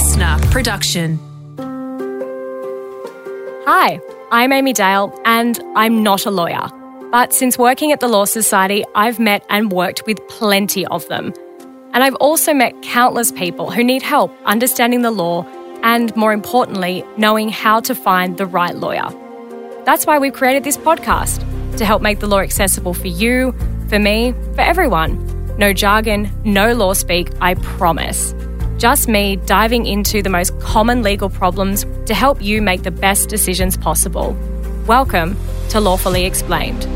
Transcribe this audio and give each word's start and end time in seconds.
listener 0.00 0.38
production. 0.50 1.18
Hi, 3.66 4.00
I'm 4.30 4.50
Amy 4.50 4.72
Dale, 4.72 5.14
and 5.26 5.60
I'm 5.76 6.02
not 6.02 6.24
a 6.24 6.30
lawyer. 6.30 6.70
But 7.10 7.34
since 7.34 7.58
working 7.58 7.92
at 7.92 8.00
the 8.00 8.08
Law 8.08 8.24
Society, 8.24 8.82
I've 8.94 9.18
met 9.18 9.44
and 9.50 9.70
worked 9.70 10.06
with 10.06 10.26
plenty 10.28 10.86
of 10.86 11.06
them. 11.08 11.34
And 11.92 12.02
I've 12.02 12.14
also 12.14 12.54
met 12.54 12.80
countless 12.80 13.30
people 13.30 13.70
who 13.70 13.84
need 13.84 14.00
help 14.00 14.34
understanding 14.46 15.02
the 15.02 15.10
law 15.10 15.44
and, 15.82 16.16
more 16.16 16.32
importantly, 16.32 17.04
knowing 17.18 17.50
how 17.50 17.80
to 17.80 17.94
find 17.94 18.38
the 18.38 18.46
right 18.46 18.74
lawyer. 18.74 19.10
That's 19.84 20.06
why 20.06 20.18
we've 20.18 20.32
created 20.32 20.64
this 20.64 20.78
podcast 20.78 21.44
to 21.76 21.84
help 21.84 22.00
make 22.00 22.20
the 22.20 22.26
law 22.26 22.40
accessible 22.40 22.94
for 22.94 23.08
you, 23.08 23.52
for 23.90 23.98
me, 23.98 24.32
for 24.54 24.62
everyone. 24.62 25.18
No 25.58 25.74
jargon, 25.74 26.30
no 26.42 26.72
law 26.72 26.94
speak, 26.94 27.28
I 27.42 27.52
promise. 27.52 28.34
Just 28.80 29.08
me 29.08 29.36
diving 29.36 29.84
into 29.84 30.22
the 30.22 30.30
most 30.30 30.58
common 30.58 31.02
legal 31.02 31.28
problems 31.28 31.84
to 32.06 32.14
help 32.14 32.40
you 32.40 32.62
make 32.62 32.82
the 32.82 32.90
best 32.90 33.28
decisions 33.28 33.76
possible. 33.76 34.34
Welcome 34.86 35.36
to 35.68 35.80
Lawfully 35.80 36.24
Explained. 36.24 36.88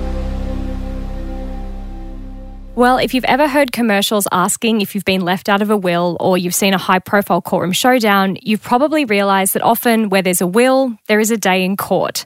Well, 2.75 2.97
if 2.97 3.13
you've 3.13 3.27
ever 3.27 3.47
heard 3.47 3.73
commercials 3.73 4.27
asking 4.33 4.81
if 4.81 4.95
you've 4.95 5.05
been 5.05 5.21
left 5.21 5.51
out 5.51 5.61
of 5.61 5.69
a 5.69 5.77
will 5.77 6.17
or 6.21 6.39
you've 6.39 6.55
seen 6.55 6.73
a 6.73 6.79
high 6.79 7.01
profile 7.01 7.43
courtroom 7.43 7.73
showdown, 7.73 8.39
you've 8.41 8.63
probably 8.63 9.05
realised 9.05 9.53
that 9.53 9.61
often 9.61 10.09
where 10.09 10.23
there's 10.23 10.41
a 10.41 10.47
will, 10.47 10.97
there 11.07 11.21
is 11.21 11.31
a 11.31 11.37
day 11.37 11.63
in 11.63 11.77
court. 11.77 12.25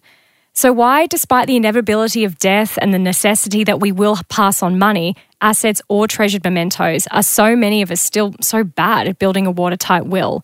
So, 0.59 0.73
why, 0.73 1.07
despite 1.07 1.47
the 1.47 1.55
inevitability 1.55 2.25
of 2.25 2.37
death 2.37 2.81
and 2.83 2.93
the 2.93 2.99
necessity 2.99 3.63
that 3.63 3.79
we 3.79 3.93
will 3.93 4.19
pass 4.29 4.61
on 4.61 4.77
money, 4.77 5.15
assets, 5.41 5.81
or 5.87 6.09
treasured 6.09 6.43
mementos, 6.43 7.07
are 7.13 7.23
so 7.23 7.55
many 7.55 7.81
of 7.81 7.93
us 7.93 8.01
still 8.01 8.35
so 8.41 8.65
bad 8.65 9.07
at 9.07 9.21
building 9.21 9.47
a 9.47 9.53
watertight 9.53 10.07
will? 10.07 10.43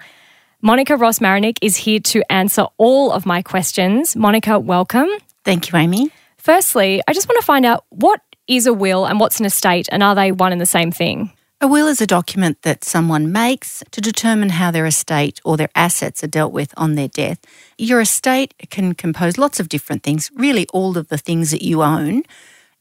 Monica 0.63 0.97
Ross 0.97 1.19
Marinick 1.19 1.59
is 1.61 1.77
here 1.77 1.99
to 1.99 2.23
answer 2.31 2.67
all 2.77 3.11
of 3.11 3.27
my 3.27 3.43
questions. 3.43 4.15
Monica, 4.15 4.57
welcome. 4.57 5.09
Thank 5.45 5.73
you, 5.73 5.79
Amy. 5.81 6.13
Firstly, 6.39 7.03
I 7.09 7.13
just 7.13 7.29
want 7.29 7.41
to 7.41 7.45
find 7.45 7.67
out 7.67 7.85
what 7.89 8.21
is 8.47 8.69
a 8.69 8.73
will 8.73 9.07
and 9.07 9.19
what's 9.19 9.41
an 9.41 9.47
estate, 9.47 9.89
and 9.91 10.01
are 10.01 10.15
they 10.15 10.31
one 10.31 10.53
and 10.53 10.61
the 10.61 10.65
same 10.65 10.93
thing? 10.93 11.33
A 11.61 11.69
will 11.69 11.87
is 11.87 12.01
a 12.01 12.07
document 12.07 12.61
that 12.63 12.85
someone 12.85 13.33
makes 13.33 13.83
to 13.93 14.01
determine 14.01 14.51
how 14.51 14.71
their 14.71 14.87
estate 14.87 15.41
or 15.45 15.57
their 15.57 15.71
assets 15.75 16.23
are 16.23 16.29
dealt 16.29 16.53
with 16.53 16.75
on 16.77 16.95
their 16.95 17.09
death. 17.09 17.39
Your 17.79 18.01
estate 18.01 18.55
can 18.71 18.95
compose 18.95 19.39
lots 19.39 19.61
of 19.61 19.69
different 19.69 20.03
things, 20.03 20.31
really, 20.35 20.67
all 20.73 20.99
of 20.99 21.09
the 21.09 21.17
things 21.17 21.53
that 21.53 21.63
you 21.63 21.83
own. 21.83 22.25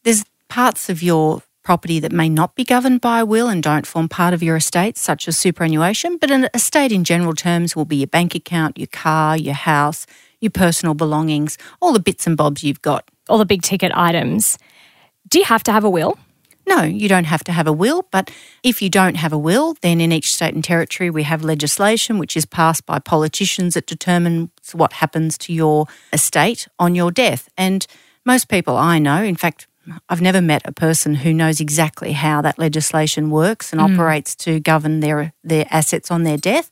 There's 0.03 0.25
parts 0.49 0.89
of 0.89 1.01
your 1.01 1.43
property 1.63 1.99
that 1.99 2.11
may 2.11 2.27
not 2.27 2.55
be 2.55 2.65
governed 2.65 2.99
by 2.99 3.19
a 3.19 3.25
will 3.25 3.47
and 3.47 3.63
don't 3.63 3.87
form 3.87 4.09
part 4.09 4.33
of 4.33 4.43
your 4.43 4.57
estate, 4.57 4.97
such 4.97 5.27
as 5.27 5.37
superannuation, 5.37 6.17
but 6.17 6.29
an 6.29 6.49
estate 6.53 6.91
in 6.91 7.05
general 7.05 7.33
terms 7.33 7.75
will 7.75 7.85
be 7.85 7.97
your 7.97 8.07
bank 8.07 8.35
account, 8.35 8.77
your 8.77 8.87
car, 8.87 9.37
your 9.37 9.53
house, 9.53 10.05
your 10.41 10.51
personal 10.51 10.93
belongings, 10.93 11.57
all 11.81 11.93
the 11.93 11.99
bits 12.01 12.27
and 12.27 12.35
bobs 12.35 12.63
you've 12.63 12.81
got. 12.81 13.09
All 13.29 13.37
the 13.37 13.45
big 13.45 13.61
ticket 13.61 13.93
items. 13.95 14.57
Do 15.29 15.39
you 15.39 15.45
have 15.45 15.63
to 15.63 15.71
have 15.71 15.85
a 15.85 15.89
will? 15.89 16.17
No, 16.67 16.83
you 16.83 17.09
don't 17.09 17.25
have 17.25 17.43
to 17.45 17.51
have 17.51 17.67
a 17.67 17.73
will, 17.73 18.07
but 18.11 18.31
if 18.63 18.81
you 18.81 18.89
don't 18.89 19.15
have 19.15 19.33
a 19.33 19.37
will, 19.37 19.75
then 19.81 19.99
in 19.99 20.11
each 20.11 20.33
state 20.33 20.53
and 20.53 20.63
territory 20.63 21.09
we 21.09 21.23
have 21.23 21.43
legislation 21.43 22.17
which 22.17 22.37
is 22.37 22.45
passed 22.45 22.85
by 22.85 22.99
politicians 22.99 23.73
that 23.73 23.85
determines 23.85 24.49
what 24.71 24.93
happens 24.93 25.37
to 25.39 25.53
your 25.53 25.87
estate 26.13 26.67
on 26.79 26.95
your 26.95 27.11
death. 27.11 27.49
And 27.57 27.85
most 28.25 28.47
people 28.47 28.77
I 28.77 28.99
know, 28.99 29.21
in 29.23 29.35
fact, 29.35 29.67
I've 30.07 30.21
never 30.21 30.41
met 30.41 30.61
a 30.65 30.71
person 30.71 31.15
who 31.15 31.33
knows 31.33 31.59
exactly 31.59 32.13
how 32.13 32.41
that 32.41 32.57
legislation 32.57 33.29
works 33.29 33.73
and 33.73 33.81
mm. 33.81 33.93
operates 33.93 34.35
to 34.37 34.59
govern 34.59 35.01
their 35.01 35.33
their 35.43 35.65
assets 35.69 36.09
on 36.09 36.23
their 36.23 36.37
death. 36.37 36.69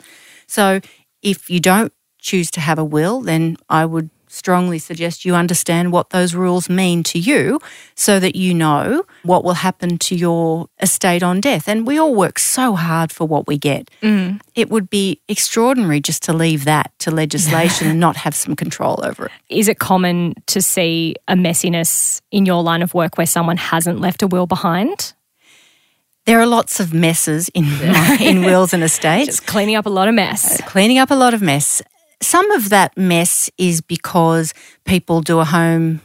So 0.48 0.80
if 1.22 1.50
you 1.50 1.60
don't 1.60 1.92
choose 2.20 2.50
to 2.52 2.62
have 2.62 2.80
a 2.80 2.86
will, 2.86 3.22
then 3.22 3.58
I 3.70 3.86
would 3.86 4.10
strongly 4.32 4.80
suggest 4.80 5.26
you 5.26 5.36
understand 5.36 5.92
what 5.92 6.10
those 6.12 6.34
rules 6.34 6.70
mean 6.70 7.04
to 7.04 7.20
you 7.20 7.60
so 7.96 8.20
that 8.20 8.36
you 8.36 8.54
know 8.54 9.04
what 9.24 9.44
will 9.44 9.54
happen 9.54 9.98
to 9.98 10.16
your 10.16 10.68
estate 10.82 11.22
on 11.22 11.42
death. 11.42 11.68
And 11.68 11.86
we 11.86 11.98
all 11.98 12.16
work 12.16 12.40
so 12.40 12.76
hard 12.76 13.12
for 13.12 13.28
what 13.28 13.46
we 13.46 13.58
get. 13.58 13.92
Mm. 14.02 14.40
It 14.56 14.70
would 14.70 14.90
be 14.90 15.20
extraordinary 15.28 16.00
just 16.00 16.24
to 16.24 16.34
leave 16.34 16.66
that 16.66 16.92
to 17.00 17.12
legislation 17.12 17.88
and 17.88 18.00
not 18.00 18.16
have 18.18 18.34
some 18.34 18.56
control 18.56 19.00
over 19.04 19.26
it. 19.26 19.32
Is 19.50 19.68
it 19.68 19.80
common 19.80 20.36
to 20.48 20.62
see 20.62 21.16
a 21.28 21.36
messiness 21.36 22.22
in 22.32 22.46
your 22.46 22.64
line 22.64 22.82
of 22.82 22.94
work 22.94 23.18
where 23.18 23.28
someone 23.28 23.58
hasn't 23.58 24.00
left 24.00 24.24
a 24.24 24.28
will 24.28 24.48
behind? 24.48 25.14
There 26.26 26.40
are 26.40 26.46
lots 26.46 26.80
of 26.80 26.94
messes 26.94 27.50
in 27.50 27.66
in 28.22 28.44
wills 28.46 28.74
and 28.74 28.84
estates. 28.84 29.26
Just 29.26 29.48
cleaning 29.48 29.76
up 29.76 29.88
a 29.88 29.90
lot 29.90 30.08
of 30.08 30.14
mess. 30.14 30.60
Uh, 30.60 30.66
cleaning 30.66 31.00
up 31.00 31.10
a 31.10 31.16
lot 31.16 31.34
of 31.34 31.42
mess. 31.42 31.82
Some 32.22 32.52
of 32.52 32.70
that 32.70 32.98
mess 32.98 33.50
is 33.58 33.82
because 33.82 34.54
people 34.86 35.22
do 35.22 35.40
a 35.40 35.46
home 35.46 36.02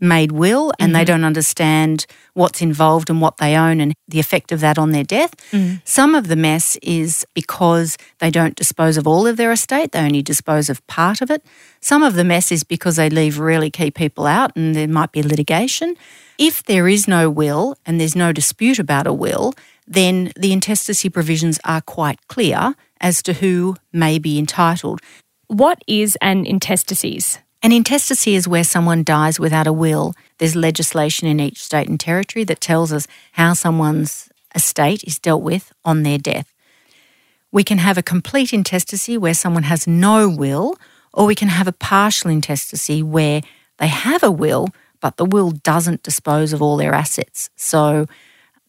made 0.00 0.32
will 0.32 0.72
and 0.78 0.88
mm-hmm. 0.88 0.98
they 0.98 1.04
don't 1.04 1.24
understand 1.24 2.06
what's 2.34 2.62
involved 2.62 3.10
and 3.10 3.20
what 3.20 3.36
they 3.36 3.54
own 3.54 3.80
and 3.80 3.92
the 4.08 4.18
effect 4.18 4.50
of 4.50 4.60
that 4.60 4.78
on 4.78 4.92
their 4.92 5.04
death. 5.04 5.34
Mm. 5.52 5.82
Some 5.84 6.14
of 6.14 6.28
the 6.28 6.36
mess 6.36 6.76
is 6.82 7.26
because 7.34 7.98
they 8.18 8.30
don't 8.30 8.56
dispose 8.56 8.96
of 8.96 9.06
all 9.06 9.26
of 9.26 9.36
their 9.36 9.52
estate, 9.52 9.92
they 9.92 10.00
only 10.00 10.22
dispose 10.22 10.70
of 10.70 10.84
part 10.86 11.20
of 11.20 11.30
it. 11.30 11.44
Some 11.80 12.02
of 12.02 12.14
the 12.14 12.24
mess 12.24 12.50
is 12.50 12.64
because 12.64 12.96
they 12.96 13.10
leave 13.10 13.38
really 13.38 13.70
key 13.70 13.90
people 13.90 14.26
out 14.26 14.56
and 14.56 14.74
there 14.74 14.88
might 14.88 15.12
be 15.12 15.22
litigation. 15.22 15.96
If 16.38 16.62
there 16.64 16.88
is 16.88 17.06
no 17.06 17.28
will 17.28 17.76
and 17.84 18.00
there's 18.00 18.16
no 18.16 18.32
dispute 18.32 18.78
about 18.78 19.06
a 19.06 19.12
will, 19.12 19.52
then 19.86 20.32
the 20.36 20.52
intestacy 20.52 21.10
provisions 21.10 21.60
are 21.64 21.82
quite 21.82 22.26
clear 22.28 22.74
as 23.00 23.22
to 23.22 23.34
who 23.34 23.76
may 23.92 24.18
be 24.18 24.38
entitled. 24.38 25.00
What 25.50 25.82
is 25.88 26.16
an 26.20 26.44
intestacies? 26.44 27.40
An 27.60 27.72
intestacy 27.72 28.36
is 28.36 28.46
where 28.46 28.62
someone 28.62 29.02
dies 29.02 29.40
without 29.40 29.66
a 29.66 29.72
will. 29.72 30.14
There's 30.38 30.54
legislation 30.54 31.26
in 31.26 31.40
each 31.40 31.60
state 31.60 31.88
and 31.88 31.98
territory 31.98 32.44
that 32.44 32.60
tells 32.60 32.92
us 32.92 33.08
how 33.32 33.54
someone's 33.54 34.28
estate 34.54 35.02
is 35.02 35.18
dealt 35.18 35.42
with 35.42 35.72
on 35.84 36.04
their 36.04 36.18
death. 36.18 36.54
We 37.50 37.64
can 37.64 37.78
have 37.78 37.98
a 37.98 38.02
complete 38.02 38.52
intestacy 38.52 39.18
where 39.18 39.34
someone 39.34 39.64
has 39.64 39.88
no 39.88 40.28
will, 40.28 40.76
or 41.12 41.26
we 41.26 41.34
can 41.34 41.48
have 41.48 41.66
a 41.66 41.72
partial 41.72 42.30
intestacy 42.30 43.02
where 43.02 43.42
they 43.78 43.88
have 43.88 44.22
a 44.22 44.30
will, 44.30 44.68
but 45.00 45.16
the 45.16 45.24
will 45.24 45.50
doesn't 45.50 46.04
dispose 46.04 46.52
of 46.52 46.62
all 46.62 46.76
their 46.76 46.94
assets. 46.94 47.50
So 47.56 48.06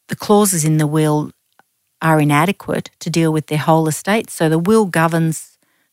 the 0.08 0.16
clauses 0.16 0.66
in 0.66 0.78
the 0.78 0.88
will 0.88 1.32
are 2.02 2.20
inadequate 2.20 2.90
to 3.02 3.12
deal 3.12 3.32
with 3.32 3.46
their 3.46 3.60
whole 3.60 3.88
estate. 3.88 4.32
So 4.32 4.50
the 4.50 4.58
will 4.58 4.86
governs 4.86 5.51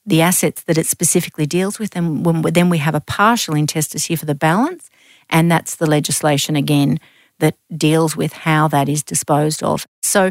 the 0.08 0.22
assets 0.22 0.62
that 0.62 0.78
it 0.78 0.86
specifically 0.86 1.46
deals 1.46 1.78
with, 1.78 1.94
and 1.94 2.24
then 2.54 2.70
we 2.70 2.78
have 2.78 2.94
a 2.94 3.00
partial 3.00 3.54
intestacy 3.54 4.16
for 4.16 4.24
the 4.24 4.34
balance, 4.34 4.90
and 5.28 5.50
that's 5.50 5.76
the 5.76 5.86
legislation 5.86 6.56
again 6.56 6.98
that 7.40 7.56
deals 7.76 8.16
with 8.16 8.32
how 8.32 8.68
that 8.68 8.88
is 8.88 9.02
disposed 9.02 9.62
of. 9.62 9.86
So, 10.02 10.30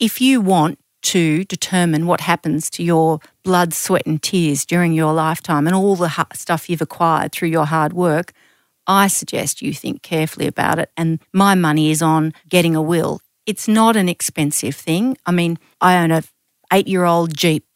if 0.00 0.20
you 0.20 0.40
want 0.40 0.78
to 1.02 1.44
determine 1.44 2.06
what 2.06 2.22
happens 2.22 2.70
to 2.70 2.82
your 2.82 3.20
blood, 3.44 3.74
sweat, 3.74 4.06
and 4.06 4.22
tears 4.22 4.64
during 4.64 4.92
your 4.92 5.12
lifetime 5.12 5.66
and 5.66 5.76
all 5.76 5.94
the 5.94 6.26
stuff 6.32 6.70
you've 6.70 6.80
acquired 6.80 7.32
through 7.32 7.48
your 7.48 7.66
hard 7.66 7.92
work, 7.92 8.32
I 8.86 9.08
suggest 9.08 9.60
you 9.60 9.74
think 9.74 10.02
carefully 10.02 10.46
about 10.46 10.78
it. 10.78 10.90
And 10.96 11.20
my 11.32 11.54
money 11.54 11.90
is 11.90 12.00
on 12.02 12.32
getting 12.48 12.74
a 12.74 12.82
will. 12.82 13.20
It's 13.44 13.68
not 13.68 13.94
an 13.96 14.08
expensive 14.08 14.74
thing. 14.74 15.18
I 15.26 15.32
mean, 15.32 15.58
I 15.80 16.02
own 16.02 16.10
a 16.12 16.22
eight 16.72 16.88
year 16.88 17.04
old 17.04 17.36
Jeep 17.36 17.66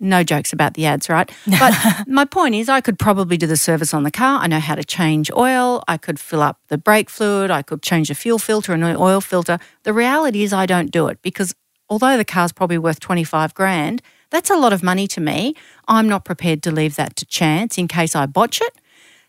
no 0.00 0.24
jokes 0.24 0.52
about 0.52 0.74
the 0.74 0.86
ads, 0.86 1.08
right? 1.08 1.30
But 1.46 1.74
my 2.06 2.24
point 2.24 2.54
is, 2.54 2.68
I 2.68 2.80
could 2.80 2.98
probably 2.98 3.36
do 3.36 3.46
the 3.46 3.56
service 3.56 3.94
on 3.94 4.02
the 4.02 4.10
car. 4.10 4.40
I 4.40 4.46
know 4.46 4.58
how 4.58 4.74
to 4.74 4.84
change 4.84 5.30
oil. 5.32 5.84
I 5.86 5.96
could 5.96 6.18
fill 6.18 6.42
up 6.42 6.58
the 6.68 6.78
brake 6.78 7.10
fluid. 7.10 7.50
I 7.50 7.62
could 7.62 7.82
change 7.82 8.10
a 8.10 8.14
fuel 8.14 8.38
filter 8.38 8.72
and 8.72 8.82
an 8.82 8.96
oil 8.96 9.20
filter. 9.20 9.58
The 9.84 9.92
reality 9.92 10.42
is, 10.42 10.52
I 10.52 10.66
don't 10.66 10.90
do 10.90 11.08
it 11.08 11.20
because 11.22 11.54
although 11.88 12.16
the 12.16 12.24
car's 12.24 12.52
probably 12.52 12.78
worth 12.78 13.00
25 13.00 13.54
grand, 13.54 14.02
that's 14.30 14.48
a 14.48 14.56
lot 14.56 14.72
of 14.72 14.82
money 14.82 15.06
to 15.08 15.20
me. 15.20 15.54
I'm 15.88 16.08
not 16.08 16.24
prepared 16.24 16.62
to 16.62 16.70
leave 16.70 16.96
that 16.96 17.16
to 17.16 17.26
chance 17.26 17.76
in 17.76 17.88
case 17.88 18.16
I 18.16 18.26
botch 18.26 18.60
it. 18.60 18.72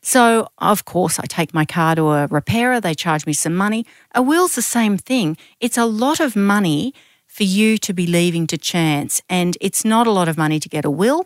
So, 0.03 0.47
of 0.57 0.85
course, 0.85 1.19
I 1.19 1.25
take 1.27 1.53
my 1.53 1.65
car 1.65 1.95
to 1.95 2.09
a 2.09 2.27
repairer. 2.27 2.81
They 2.81 2.95
charge 2.95 3.27
me 3.27 3.33
some 3.33 3.55
money. 3.55 3.85
A 4.15 4.21
will's 4.21 4.55
the 4.55 4.61
same 4.61 4.97
thing. 4.97 5.37
It's 5.59 5.77
a 5.77 5.85
lot 5.85 6.19
of 6.19 6.35
money 6.35 6.93
for 7.41 7.45
you 7.45 7.75
to 7.75 7.91
be 7.91 8.05
leaving 8.05 8.45
to 8.45 8.55
chance. 8.55 9.19
And 9.27 9.57
it's 9.59 9.83
not 9.83 10.05
a 10.05 10.11
lot 10.11 10.27
of 10.27 10.37
money 10.37 10.59
to 10.59 10.69
get 10.69 10.85
a 10.85 10.91
will. 10.91 11.25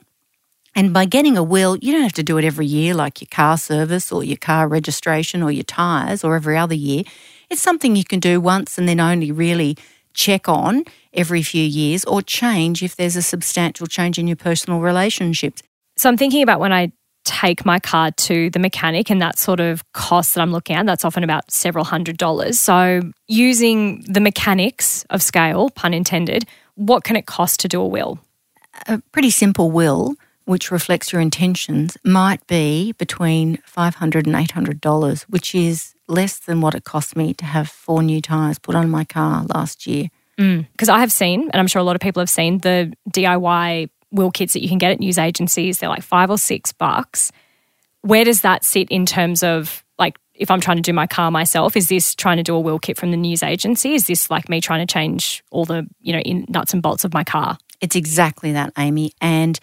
And 0.74 0.94
by 0.94 1.04
getting 1.04 1.36
a 1.36 1.44
will, 1.44 1.76
you 1.82 1.92
don't 1.92 2.04
have 2.04 2.14
to 2.14 2.24
do 2.24 2.38
it 2.38 2.46
every 2.46 2.66
year 2.66 2.94
like 2.94 3.20
your 3.20 3.28
car 3.30 3.58
service 3.58 4.14
or 4.14 4.24
your 4.24 4.38
car 4.38 4.70
registration 4.70 5.44
or 5.44 5.52
your 5.52 5.66
tyres 5.66 6.24
or 6.24 6.38
every 6.38 6.58
other 6.58 6.74
year. 6.74 7.04
It's 7.50 7.62
something 7.62 7.98
you 7.98 8.06
can 8.06 8.22
do 8.22 8.40
once 8.40 8.78
and 8.78 8.88
then 8.88 9.02
only 9.02 9.30
really 9.30 9.76
check 10.14 10.48
on 10.48 10.86
every 11.14 11.44
few 11.44 11.66
years 11.66 12.06
or 12.06 12.22
change 12.22 12.82
if 12.82 12.96
there's 12.96 13.18
a 13.18 13.22
substantial 13.22 13.86
change 13.86 14.18
in 14.18 14.26
your 14.26 14.38
personal 14.38 14.80
relationships. 14.80 15.64
So 15.98 16.08
I'm 16.08 16.16
thinking 16.16 16.44
about 16.44 16.62
when 16.62 16.72
I 16.72 16.94
take 17.26 17.66
my 17.66 17.80
car 17.80 18.12
to 18.12 18.50
the 18.52 18.60
mechanic 18.60 19.10
and 19.12 19.22
that 19.22 19.38
sort 19.38 19.60
of 19.60 19.84
cost 19.94 20.36
that 20.36 20.42
I'm 20.42 20.52
looking 20.52 20.76
at, 20.76 20.86
that's 20.86 21.04
often 21.04 21.24
about 21.24 21.52
several 21.52 21.84
hundred 21.84 22.18
dollars. 22.18 22.60
So, 22.60 23.02
using 23.28 24.02
the 24.08 24.22
mechanics 24.22 25.04
of 25.10 25.22
scale, 25.22 25.70
pun 25.72 25.94
intended, 25.94 26.46
what 26.76 27.04
can 27.04 27.16
it 27.16 27.26
cost 27.26 27.60
to 27.62 27.68
do 27.68 27.82
a 27.82 27.88
will? 27.88 28.20
a 28.88 29.00
pretty 29.12 29.30
simple 29.30 29.72
will, 29.72 30.16
which 30.46 30.72
reflects 30.72 31.12
your 31.12 31.22
intentions, 31.22 31.98
might 32.04 32.46
be 32.48 32.94
between 32.94 33.58
$500 33.58 34.26
and 34.26 34.36
$800, 34.36 35.24
which 35.24 35.56
is 35.56 35.94
less 36.08 36.38
than 36.40 36.62
what 36.62 36.76
it 36.76 36.84
cost 36.84 37.16
me 37.16 37.34
to 37.34 37.46
have 37.46 37.70
four 37.70 38.04
new 38.04 38.22
tyres 38.22 38.60
put 38.60 38.76
on 38.76 38.90
my 38.90 39.04
car 39.04 39.44
last 39.46 39.88
year. 39.88 40.10
Mm. 40.38 40.68
Because 40.72 40.90
I 40.90 41.00
have 41.00 41.12
seen, 41.12 41.50
and 41.52 41.56
I'm 41.56 41.68
sure 41.68 41.80
a 41.80 41.84
lot 41.84 41.96
of 41.96 42.02
people 42.02 42.22
have 42.22 42.30
seen, 42.30 42.60
the 42.60 42.94
DIY 43.12 43.90
will 44.16 44.32
kits 44.32 44.54
that 44.54 44.64
you 44.64 44.70
can 44.70 44.78
get 44.78 44.92
at 44.92 45.00
news 45.00 45.18
agencies. 45.18 45.80
They're 45.80 45.90
like 45.90 46.02
five 46.02 46.30
or 46.30 46.38
six 46.38 46.72
bucks. 46.72 47.32
Where 48.02 48.24
does 48.24 48.42
that 48.42 48.64
sit 48.64 48.90
in 48.90 49.06
terms 49.06 49.44
of 49.44 49.84
like 50.00 50.18
if 50.34 50.50
I'm 50.50 50.62
trying 50.62 50.78
to 50.78 50.82
do 50.82 50.94
my 50.94 51.08
car 51.08 51.30
myself? 51.32 51.76
Is 51.76 51.90
this 51.90 52.16
trying 52.16 52.38
to 52.38 52.44
do 52.44 52.56
a 52.56 52.60
will 52.60 52.80
kit 52.80 52.98
from 52.98 53.12
the 53.12 53.18
news 53.18 53.44
agency? 53.44 53.94
Is 53.94 54.08
this 54.08 54.30
like 54.30 54.50
me 54.50 54.62
trying 54.62 54.86
to 54.86 54.92
change 54.92 55.44
all 55.52 55.66
the 55.66 55.88
you 56.02 56.14
know 56.14 56.20
in 56.20 56.46
nuts 56.50 56.74
and 56.74 56.82
bolts 56.82 57.04
of 57.04 57.14
my 57.14 57.24
car? 57.24 57.58
It's 57.82 57.96
exactly 57.96 58.54
that, 58.54 58.72
Amy. 58.78 59.12
And 59.22 59.60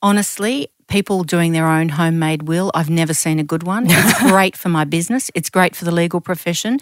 honestly, 0.00 0.68
people 0.88 1.24
doing 1.24 1.52
their 1.52 1.66
own 1.66 1.90
homemade 1.90 2.44
will, 2.44 2.70
I've 2.74 2.90
never 2.90 3.14
seen 3.14 3.38
a 3.38 3.44
good 3.44 3.62
one. 3.62 3.86
It's 3.88 4.20
great 4.30 4.56
for 4.56 4.68
my 4.68 4.84
business, 4.84 5.30
it's 5.34 5.50
great 5.50 5.76
for 5.76 5.84
the 5.84 5.92
legal 5.92 6.20
profession. 6.20 6.78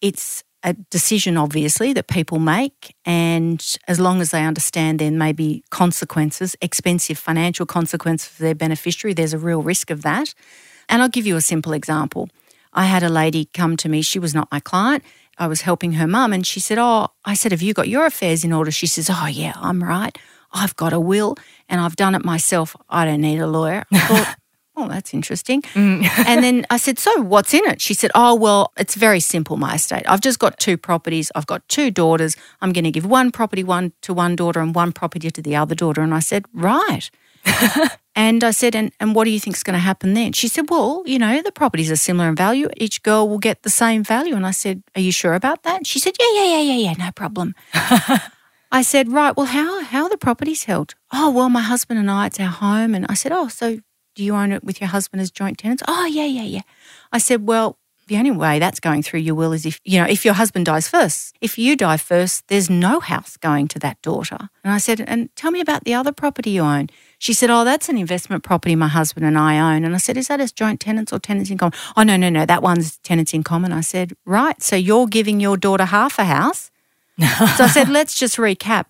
It's 0.00 0.44
a 0.62 0.74
decision, 0.90 1.36
obviously, 1.36 1.92
that 1.92 2.08
people 2.08 2.38
make. 2.38 2.94
And 3.04 3.64
as 3.86 4.00
long 4.00 4.20
as 4.20 4.30
they 4.30 4.44
understand 4.44 4.98
there 4.98 5.10
may 5.10 5.32
be 5.32 5.64
consequences, 5.70 6.56
expensive 6.60 7.18
financial 7.18 7.66
consequences 7.66 8.28
for 8.28 8.42
their 8.42 8.54
beneficiary, 8.54 9.14
there's 9.14 9.32
a 9.32 9.38
real 9.38 9.62
risk 9.62 9.90
of 9.90 10.02
that. 10.02 10.34
And 10.88 11.02
I'll 11.02 11.08
give 11.08 11.26
you 11.26 11.36
a 11.36 11.40
simple 11.40 11.72
example. 11.72 12.28
I 12.72 12.84
had 12.84 13.02
a 13.02 13.08
lady 13.08 13.48
come 13.54 13.76
to 13.78 13.88
me, 13.88 14.02
she 14.02 14.18
was 14.18 14.34
not 14.34 14.48
my 14.50 14.60
client. 14.60 15.04
I 15.38 15.46
was 15.46 15.60
helping 15.60 15.92
her 15.92 16.06
mum, 16.06 16.32
and 16.32 16.44
she 16.44 16.58
said, 16.58 16.78
Oh, 16.78 17.08
I 17.24 17.34
said, 17.34 17.52
Have 17.52 17.62
you 17.62 17.72
got 17.72 17.88
your 17.88 18.06
affairs 18.06 18.44
in 18.44 18.52
order? 18.52 18.72
She 18.72 18.88
says, 18.88 19.08
Oh, 19.10 19.26
yeah, 19.26 19.52
I'm 19.56 19.82
right. 19.82 20.16
I've 20.52 20.74
got 20.76 20.92
a 20.92 21.00
will 21.00 21.36
and 21.68 21.80
I've 21.80 21.96
done 21.96 22.14
it 22.14 22.24
myself. 22.24 22.74
I 22.88 23.04
don't 23.04 23.20
need 23.20 23.38
a 23.38 23.46
lawyer. 23.46 23.84
I 23.92 23.98
thought, 23.98 24.36
Oh, 24.80 24.86
that's 24.86 25.12
interesting. 25.12 25.62
Mm. 25.74 26.08
and 26.26 26.44
then 26.44 26.64
I 26.70 26.76
said, 26.76 27.00
So 27.00 27.20
what's 27.20 27.52
in 27.52 27.64
it? 27.66 27.80
She 27.80 27.94
said, 27.94 28.12
Oh, 28.14 28.34
well, 28.36 28.72
it's 28.76 28.94
very 28.94 29.18
simple, 29.18 29.56
my 29.56 29.74
estate. 29.74 30.04
I've 30.06 30.20
just 30.20 30.38
got 30.38 30.60
two 30.60 30.76
properties. 30.76 31.32
I've 31.34 31.46
got 31.46 31.68
two 31.68 31.90
daughters. 31.90 32.36
I'm 32.60 32.72
going 32.72 32.84
to 32.84 32.92
give 32.92 33.04
one 33.04 33.32
property 33.32 33.64
one 33.64 33.92
to 34.02 34.14
one 34.14 34.36
daughter 34.36 34.60
and 34.60 34.72
one 34.74 34.92
property 34.92 35.30
to 35.32 35.42
the 35.42 35.56
other 35.56 35.74
daughter. 35.74 36.00
And 36.00 36.14
I 36.14 36.20
said, 36.20 36.46
Right. 36.54 37.10
and 38.14 38.44
I 38.44 38.52
said, 38.52 38.76
and, 38.76 38.92
and 39.00 39.14
what 39.14 39.24
do 39.24 39.30
you 39.30 39.40
think 39.40 39.56
is 39.56 39.62
going 39.62 39.74
to 39.74 39.80
happen 39.80 40.14
then? 40.14 40.32
She 40.32 40.46
said, 40.46 40.70
Well, 40.70 41.02
you 41.06 41.18
know, 41.18 41.42
the 41.42 41.50
properties 41.50 41.90
are 41.90 41.96
similar 41.96 42.28
in 42.28 42.36
value. 42.36 42.68
Each 42.76 43.02
girl 43.02 43.28
will 43.28 43.38
get 43.38 43.64
the 43.64 43.70
same 43.70 44.04
value. 44.04 44.36
And 44.36 44.46
I 44.46 44.52
said, 44.52 44.84
Are 44.94 45.00
you 45.00 45.10
sure 45.10 45.34
about 45.34 45.64
that? 45.64 45.88
She 45.88 45.98
said, 45.98 46.14
Yeah, 46.20 46.32
yeah, 46.34 46.44
yeah, 46.44 46.60
yeah, 46.60 46.90
yeah, 46.90 47.04
no 47.06 47.10
problem. 47.10 47.56
I 48.70 48.82
said, 48.82 49.10
Right, 49.10 49.36
well, 49.36 49.46
how, 49.46 49.82
how 49.82 50.04
are 50.04 50.10
the 50.10 50.18
properties 50.18 50.64
held? 50.64 50.94
Oh, 51.12 51.30
well, 51.30 51.48
my 51.48 51.62
husband 51.62 51.98
and 51.98 52.10
I, 52.10 52.26
it's 52.26 52.38
our 52.38 52.46
home. 52.46 52.94
And 52.94 53.06
I 53.08 53.14
said, 53.14 53.32
Oh, 53.32 53.48
so 53.48 53.80
do 54.18 54.24
you 54.24 54.34
own 54.34 54.50
it 54.50 54.64
with 54.64 54.80
your 54.80 54.88
husband 54.88 55.22
as 55.22 55.30
joint 55.30 55.58
tenants? 55.58 55.80
Oh, 55.86 56.04
yeah, 56.04 56.24
yeah, 56.24 56.42
yeah. 56.42 56.62
I 57.12 57.18
said, 57.18 57.46
Well, 57.46 57.78
the 58.08 58.16
only 58.16 58.32
way 58.32 58.58
that's 58.58 58.80
going 58.80 59.04
through 59.04 59.20
your 59.20 59.36
will 59.36 59.52
is 59.52 59.64
if, 59.64 59.80
you 59.84 60.00
know, 60.00 60.06
if 60.06 60.24
your 60.24 60.34
husband 60.34 60.66
dies 60.66 60.88
first. 60.88 61.36
If 61.40 61.56
you 61.56 61.76
die 61.76 61.98
first, 61.98 62.48
there's 62.48 62.68
no 62.68 62.98
house 62.98 63.36
going 63.36 63.68
to 63.68 63.78
that 63.78 64.02
daughter. 64.02 64.48
And 64.64 64.72
I 64.72 64.78
said, 64.78 65.00
And 65.06 65.28
tell 65.36 65.52
me 65.52 65.60
about 65.60 65.84
the 65.84 65.94
other 65.94 66.10
property 66.10 66.50
you 66.50 66.62
own. 66.62 66.88
She 67.20 67.32
said, 67.32 67.48
Oh, 67.48 67.62
that's 67.62 67.88
an 67.88 67.96
investment 67.96 68.42
property 68.42 68.74
my 68.74 68.88
husband 68.88 69.24
and 69.24 69.38
I 69.38 69.76
own. 69.76 69.84
And 69.84 69.94
I 69.94 69.98
said, 69.98 70.16
Is 70.16 70.26
that 70.26 70.40
as 70.40 70.50
joint 70.50 70.80
tenants 70.80 71.12
or 71.12 71.20
tenants 71.20 71.48
in 71.48 71.58
common? 71.58 71.78
Oh, 71.96 72.02
no, 72.02 72.16
no, 72.16 72.28
no, 72.28 72.44
that 72.44 72.60
one's 72.60 72.96
tenants 72.98 73.32
in 73.32 73.44
common. 73.44 73.72
I 73.72 73.82
said, 73.82 74.14
Right. 74.24 74.60
So 74.60 74.74
you're 74.74 75.06
giving 75.06 75.38
your 75.38 75.56
daughter 75.56 75.84
half 75.84 76.18
a 76.18 76.24
house. 76.24 76.72
so 77.20 77.64
I 77.64 77.70
said, 77.72 77.88
Let's 77.88 78.18
just 78.18 78.36
recap. 78.36 78.86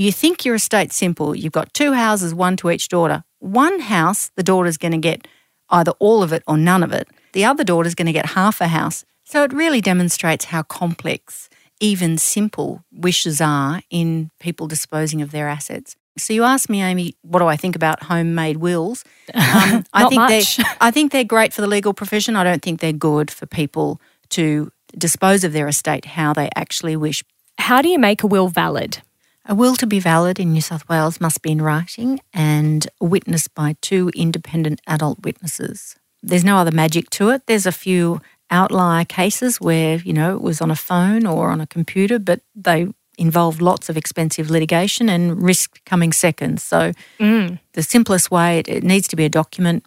You 0.00 0.12
think 0.12 0.46
your 0.46 0.54
estate's 0.54 0.96
simple. 0.96 1.34
You've 1.34 1.52
got 1.52 1.74
two 1.74 1.92
houses, 1.92 2.32
one 2.32 2.56
to 2.56 2.70
each 2.70 2.88
daughter. 2.88 3.22
One 3.38 3.80
house, 3.80 4.30
the 4.34 4.42
daughter's 4.42 4.78
going 4.78 4.92
to 4.92 4.98
get 4.98 5.28
either 5.68 5.92
all 5.98 6.22
of 6.22 6.32
it 6.32 6.42
or 6.46 6.56
none 6.56 6.82
of 6.82 6.90
it. 6.90 7.06
The 7.34 7.44
other 7.44 7.64
daughter's 7.64 7.94
going 7.94 8.06
to 8.06 8.12
get 8.12 8.24
half 8.30 8.62
a 8.62 8.68
house. 8.68 9.04
So 9.24 9.44
it 9.44 9.52
really 9.52 9.82
demonstrates 9.82 10.46
how 10.46 10.62
complex 10.62 11.50
even 11.80 12.16
simple 12.16 12.82
wishes 12.90 13.42
are 13.42 13.82
in 13.90 14.30
people 14.40 14.66
disposing 14.66 15.20
of 15.20 15.32
their 15.32 15.48
assets. 15.48 15.96
So 16.16 16.32
you 16.32 16.44
asked 16.44 16.70
me, 16.70 16.80
Amy, 16.80 17.14
what 17.20 17.40
do 17.40 17.46
I 17.46 17.58
think 17.58 17.76
about 17.76 18.04
homemade 18.04 18.56
wills? 18.56 19.04
Um, 19.34 19.84
I 19.92 20.08
think 20.08 20.14
much. 20.14 20.56
they 20.56 20.64
I 20.80 20.90
think 20.90 21.12
they're 21.12 21.24
great 21.24 21.52
for 21.52 21.60
the 21.60 21.66
legal 21.66 21.92
profession. 21.92 22.36
I 22.36 22.42
don't 22.42 22.62
think 22.62 22.80
they're 22.80 22.92
good 22.92 23.30
for 23.30 23.44
people 23.44 24.00
to 24.30 24.72
dispose 24.96 25.44
of 25.44 25.52
their 25.52 25.68
estate 25.68 26.06
how 26.06 26.32
they 26.32 26.48
actually 26.56 26.96
wish. 26.96 27.22
How 27.58 27.82
do 27.82 27.90
you 27.90 27.98
make 27.98 28.22
a 28.22 28.26
will 28.26 28.48
valid? 28.48 29.02
A 29.46 29.54
will 29.54 29.74
to 29.76 29.86
be 29.86 30.00
valid 30.00 30.38
in 30.38 30.52
New 30.52 30.60
South 30.60 30.88
Wales 30.88 31.20
must 31.20 31.42
be 31.42 31.50
in 31.50 31.62
writing 31.62 32.20
and 32.32 32.86
witnessed 33.00 33.54
by 33.54 33.76
two 33.80 34.10
independent 34.14 34.80
adult 34.86 35.22
witnesses. 35.24 35.96
There's 36.22 36.44
no 36.44 36.58
other 36.58 36.70
magic 36.70 37.08
to 37.10 37.30
it. 37.30 37.46
There's 37.46 37.66
a 37.66 37.72
few 37.72 38.20
outlier 38.50 39.04
cases 39.04 39.60
where, 39.60 39.96
you 39.96 40.12
know, 40.12 40.34
it 40.34 40.42
was 40.42 40.60
on 40.60 40.70
a 40.70 40.76
phone 40.76 41.26
or 41.26 41.50
on 41.50 41.60
a 41.60 41.66
computer, 41.66 42.18
but 42.18 42.40
they 42.54 42.88
involved 43.16 43.62
lots 43.62 43.88
of 43.88 43.96
expensive 43.96 44.50
litigation 44.50 45.08
and 45.08 45.42
risk 45.42 45.82
coming 45.84 46.12
second. 46.12 46.60
So 46.60 46.92
mm. 47.18 47.58
the 47.72 47.82
simplest 47.82 48.30
way, 48.30 48.58
it, 48.58 48.68
it 48.68 48.84
needs 48.84 49.08
to 49.08 49.16
be 49.16 49.24
a 49.24 49.28
document 49.28 49.86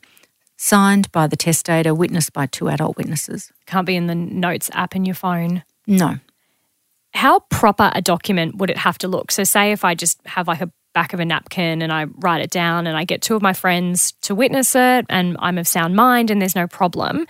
signed 0.57 1.11
by 1.11 1.27
the 1.27 1.35
testator, 1.35 1.93
witnessed 1.93 2.31
by 2.33 2.45
two 2.45 2.69
adult 2.69 2.97
witnesses. 2.97 3.51
Can't 3.65 3.85
be 3.85 3.95
in 3.95 4.07
the 4.07 4.15
notes 4.15 4.69
app 4.73 4.95
in 4.95 5.05
your 5.05 5.15
phone. 5.15 5.63
No. 5.85 6.19
How 7.23 7.39
proper 7.39 7.89
a 7.95 8.01
document 8.01 8.57
would 8.57 8.69
it 8.69 8.75
have 8.75 8.97
to 8.97 9.07
look? 9.07 9.31
So, 9.31 9.45
say 9.45 9.71
if 9.71 9.85
I 9.85 9.95
just 9.95 10.19
have 10.25 10.45
like 10.45 10.59
a 10.59 10.69
back 10.93 11.13
of 11.13 11.21
a 11.21 11.25
napkin 11.25 11.81
and 11.81 11.89
I 11.89 12.03
write 12.03 12.41
it 12.41 12.49
down 12.49 12.85
and 12.85 12.97
I 12.97 13.05
get 13.05 13.21
two 13.21 13.33
of 13.33 13.41
my 13.41 13.53
friends 13.53 14.11
to 14.23 14.35
witness 14.35 14.75
it 14.75 15.05
and 15.07 15.37
I'm 15.39 15.57
of 15.57 15.65
sound 15.65 15.95
mind 15.95 16.29
and 16.29 16.41
there's 16.41 16.53
no 16.53 16.67
problem, 16.67 17.25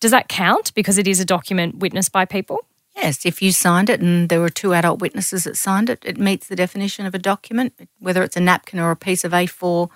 does 0.00 0.12
that 0.12 0.30
count 0.30 0.72
because 0.72 0.96
it 0.96 1.06
is 1.06 1.20
a 1.20 1.26
document 1.26 1.76
witnessed 1.76 2.10
by 2.10 2.24
people? 2.24 2.64
Yes, 2.96 3.26
if 3.26 3.42
you 3.42 3.52
signed 3.52 3.90
it 3.90 4.00
and 4.00 4.30
there 4.30 4.40
were 4.40 4.48
two 4.48 4.72
adult 4.72 5.02
witnesses 5.02 5.44
that 5.44 5.58
signed 5.58 5.90
it, 5.90 6.02
it 6.06 6.16
meets 6.16 6.48
the 6.48 6.56
definition 6.56 7.04
of 7.04 7.14
a 7.14 7.18
document. 7.18 7.74
Whether 7.98 8.22
it's 8.22 8.38
a 8.38 8.40
napkin 8.40 8.80
or 8.80 8.92
a 8.92 8.96
piece 8.96 9.24
of 9.24 9.32
A4 9.32 9.90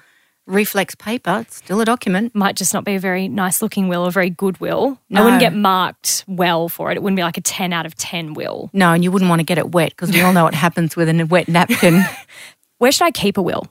reflex 0.46 0.94
paper, 0.94 1.40
it's 1.40 1.56
still 1.56 1.80
a 1.80 1.84
document. 1.84 2.34
Might 2.34 2.56
just 2.56 2.74
not 2.74 2.84
be 2.84 2.94
a 2.94 3.00
very 3.00 3.28
nice 3.28 3.62
looking 3.62 3.88
will 3.88 4.02
or 4.02 4.10
very 4.10 4.30
good 4.30 4.60
will. 4.60 4.98
I 5.14 5.22
wouldn't 5.22 5.40
get 5.40 5.54
marked 5.54 6.24
well 6.26 6.68
for 6.68 6.90
it. 6.90 6.96
It 6.96 7.02
wouldn't 7.02 7.16
be 7.16 7.22
like 7.22 7.38
a 7.38 7.42
10 7.42 7.72
out 7.72 7.86
of 7.86 7.94
10 7.96 8.34
will. 8.34 8.70
No, 8.72 8.92
and 8.92 9.04
you 9.04 9.10
wouldn't 9.10 9.28
want 9.28 9.40
to 9.40 9.44
get 9.44 9.58
it 9.58 9.72
wet 9.72 9.90
because 9.90 10.12
we 10.12 10.20
all 10.20 10.32
know 10.32 10.44
what 10.44 10.54
happens 10.54 10.96
with 10.96 11.08
a 11.08 11.26
wet 11.26 11.48
napkin. 11.48 12.02
Where 12.78 12.92
should 12.92 13.04
I 13.04 13.10
keep 13.10 13.36
a 13.36 13.42
will? 13.42 13.68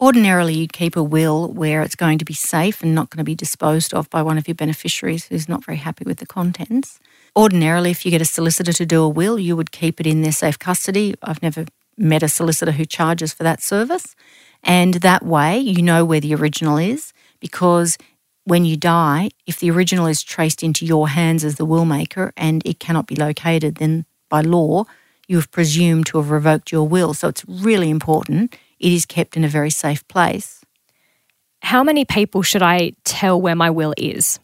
Ordinarily, 0.00 0.54
you 0.54 0.66
keep 0.66 0.96
a 0.96 1.02
will 1.02 1.52
where 1.52 1.80
it's 1.80 1.94
going 1.94 2.18
to 2.18 2.24
be 2.24 2.34
safe 2.34 2.82
and 2.82 2.94
not 2.94 3.10
going 3.10 3.18
to 3.18 3.24
be 3.24 3.36
disposed 3.36 3.94
of 3.94 4.10
by 4.10 4.22
one 4.22 4.36
of 4.36 4.48
your 4.48 4.56
beneficiaries 4.56 5.26
who's 5.26 5.48
not 5.48 5.64
very 5.64 5.78
happy 5.78 6.04
with 6.04 6.18
the 6.18 6.26
contents. 6.26 6.98
Ordinarily, 7.36 7.92
if 7.92 8.04
you 8.04 8.10
get 8.10 8.20
a 8.20 8.26
solicitor 8.26 8.72
to 8.72 8.84
do 8.84 9.02
a 9.02 9.08
will, 9.08 9.38
you 9.38 9.56
would 9.56 9.70
keep 9.70 10.00
it 10.00 10.06
in 10.06 10.22
their 10.22 10.32
safe 10.32 10.58
custody. 10.58 11.14
I've 11.22 11.42
never 11.42 11.66
met 11.96 12.24
a 12.24 12.28
solicitor 12.28 12.72
who 12.72 12.84
charges 12.84 13.32
for 13.32 13.44
that 13.44 13.62
service. 13.62 14.16
And 14.64 14.94
that 14.94 15.24
way, 15.24 15.58
you 15.58 15.82
know 15.82 16.04
where 16.04 16.20
the 16.20 16.34
original 16.34 16.78
is 16.78 17.12
because 17.38 17.98
when 18.44 18.64
you 18.64 18.76
die, 18.76 19.30
if 19.46 19.58
the 19.58 19.70
original 19.70 20.06
is 20.06 20.22
traced 20.22 20.62
into 20.62 20.86
your 20.86 21.08
hands 21.08 21.44
as 21.44 21.56
the 21.56 21.64
will 21.64 21.84
maker 21.84 22.32
and 22.36 22.62
it 22.64 22.80
cannot 22.80 23.06
be 23.06 23.16
located, 23.16 23.76
then 23.76 24.04
by 24.28 24.40
law, 24.40 24.84
you 25.28 25.36
have 25.36 25.50
presumed 25.50 26.06
to 26.06 26.18
have 26.18 26.30
revoked 26.30 26.72
your 26.72 26.86
will. 26.86 27.14
So 27.14 27.28
it's 27.28 27.44
really 27.48 27.90
important. 27.90 28.56
It 28.78 28.92
is 28.92 29.06
kept 29.06 29.36
in 29.36 29.44
a 29.44 29.48
very 29.48 29.70
safe 29.70 30.06
place. 30.08 30.62
How 31.62 31.82
many 31.82 32.04
people 32.04 32.42
should 32.42 32.62
I 32.62 32.92
tell 33.04 33.40
where 33.40 33.56
my 33.56 33.70
will 33.70 33.94
is? 33.96 34.38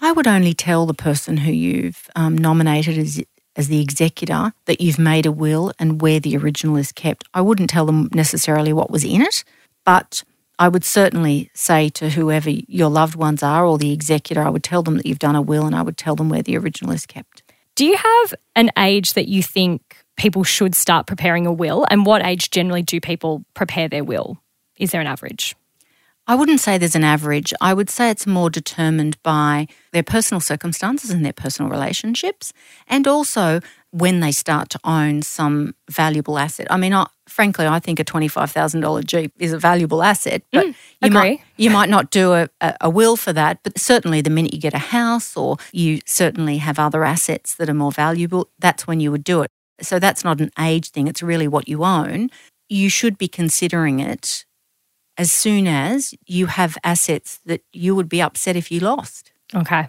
I 0.00 0.12
would 0.12 0.26
only 0.26 0.54
tell 0.54 0.86
the 0.86 0.94
person 0.94 1.38
who 1.38 1.52
you've 1.52 2.08
um, 2.16 2.36
nominated 2.36 2.96
as 2.98 3.22
as 3.56 3.68
the 3.68 3.80
executor 3.80 4.52
that 4.66 4.80
you've 4.80 4.98
made 4.98 5.26
a 5.26 5.32
will 5.32 5.72
and 5.78 6.00
where 6.00 6.20
the 6.20 6.36
original 6.36 6.76
is 6.76 6.92
kept. 6.92 7.24
I 7.32 7.40
wouldn't 7.40 7.70
tell 7.70 7.86
them 7.86 8.08
necessarily 8.12 8.72
what 8.72 8.90
was 8.90 9.04
in 9.04 9.22
it, 9.22 9.44
but 9.84 10.22
I 10.58 10.68
would 10.68 10.84
certainly 10.84 11.50
say 11.54 11.88
to 11.90 12.10
whoever 12.10 12.50
your 12.50 12.88
loved 12.88 13.14
ones 13.14 13.42
are 13.42 13.66
or 13.66 13.78
the 13.78 13.92
executor, 13.92 14.42
I 14.42 14.50
would 14.50 14.64
tell 14.64 14.82
them 14.82 14.96
that 14.96 15.06
you've 15.06 15.18
done 15.18 15.36
a 15.36 15.42
will 15.42 15.66
and 15.66 15.74
I 15.74 15.82
would 15.82 15.98
tell 15.98 16.16
them 16.16 16.28
where 16.28 16.42
the 16.42 16.56
original 16.56 16.92
is 16.92 17.06
kept. 17.06 17.42
Do 17.74 17.84
you 17.84 17.96
have 17.96 18.34
an 18.54 18.70
age 18.78 19.12
that 19.14 19.28
you 19.28 19.42
think 19.42 19.82
people 20.16 20.44
should 20.44 20.74
start 20.74 21.06
preparing 21.06 21.46
a 21.46 21.52
will? 21.52 21.86
And 21.90 22.06
what 22.06 22.24
age 22.24 22.50
generally 22.50 22.82
do 22.82 23.00
people 23.00 23.44
prepare 23.52 23.88
their 23.88 24.04
will? 24.04 24.38
Is 24.78 24.92
there 24.92 25.00
an 25.00 25.06
average? 25.06 25.54
I 26.28 26.34
wouldn't 26.34 26.60
say 26.60 26.76
there's 26.76 26.96
an 26.96 27.04
average. 27.04 27.54
I 27.60 27.72
would 27.72 27.88
say 27.88 28.10
it's 28.10 28.26
more 28.26 28.50
determined 28.50 29.16
by 29.22 29.68
their 29.92 30.02
personal 30.02 30.40
circumstances 30.40 31.10
and 31.10 31.24
their 31.24 31.32
personal 31.32 31.70
relationships, 31.70 32.52
and 32.88 33.06
also 33.06 33.60
when 33.92 34.20
they 34.20 34.32
start 34.32 34.68
to 34.70 34.80
own 34.84 35.22
some 35.22 35.74
valuable 35.88 36.36
asset. 36.38 36.66
I 36.68 36.76
mean, 36.76 36.92
I, 36.92 37.06
frankly, 37.28 37.66
I 37.66 37.78
think 37.78 38.00
a 38.00 38.04
twenty-five 38.04 38.50
thousand 38.50 38.80
dollar 38.80 39.02
Jeep 39.02 39.32
is 39.38 39.52
a 39.52 39.58
valuable 39.58 40.02
asset, 40.02 40.42
but 40.52 40.66
mm, 40.66 40.74
you 41.00 41.06
agree. 41.06 41.10
might 41.12 41.40
you 41.56 41.70
might 41.70 41.88
not 41.88 42.10
do 42.10 42.32
a, 42.34 42.48
a 42.80 42.90
will 42.90 43.16
for 43.16 43.32
that. 43.32 43.60
But 43.62 43.78
certainly, 43.78 44.20
the 44.20 44.30
minute 44.30 44.52
you 44.52 44.60
get 44.60 44.74
a 44.74 44.78
house 44.78 45.36
or 45.36 45.58
you 45.72 46.00
certainly 46.06 46.58
have 46.58 46.78
other 46.78 47.04
assets 47.04 47.54
that 47.54 47.70
are 47.70 47.74
more 47.74 47.92
valuable, 47.92 48.50
that's 48.58 48.86
when 48.86 48.98
you 49.00 49.12
would 49.12 49.24
do 49.24 49.42
it. 49.42 49.50
So 49.80 49.98
that's 49.98 50.24
not 50.24 50.40
an 50.40 50.50
age 50.58 50.90
thing; 50.90 51.06
it's 51.06 51.22
really 51.22 51.46
what 51.48 51.68
you 51.68 51.84
own. 51.84 52.30
you 52.68 52.88
should 52.88 53.16
be 53.16 53.28
considering 53.28 54.00
it 54.00 54.44
as 55.18 55.32
soon 55.32 55.66
as 55.66 56.14
you 56.26 56.46
have 56.46 56.76
assets 56.84 57.40
that 57.46 57.62
you 57.72 57.94
would 57.94 58.08
be 58.08 58.20
upset 58.20 58.56
if 58.56 58.70
you 58.70 58.80
lost. 58.80 59.32
Okay. 59.54 59.88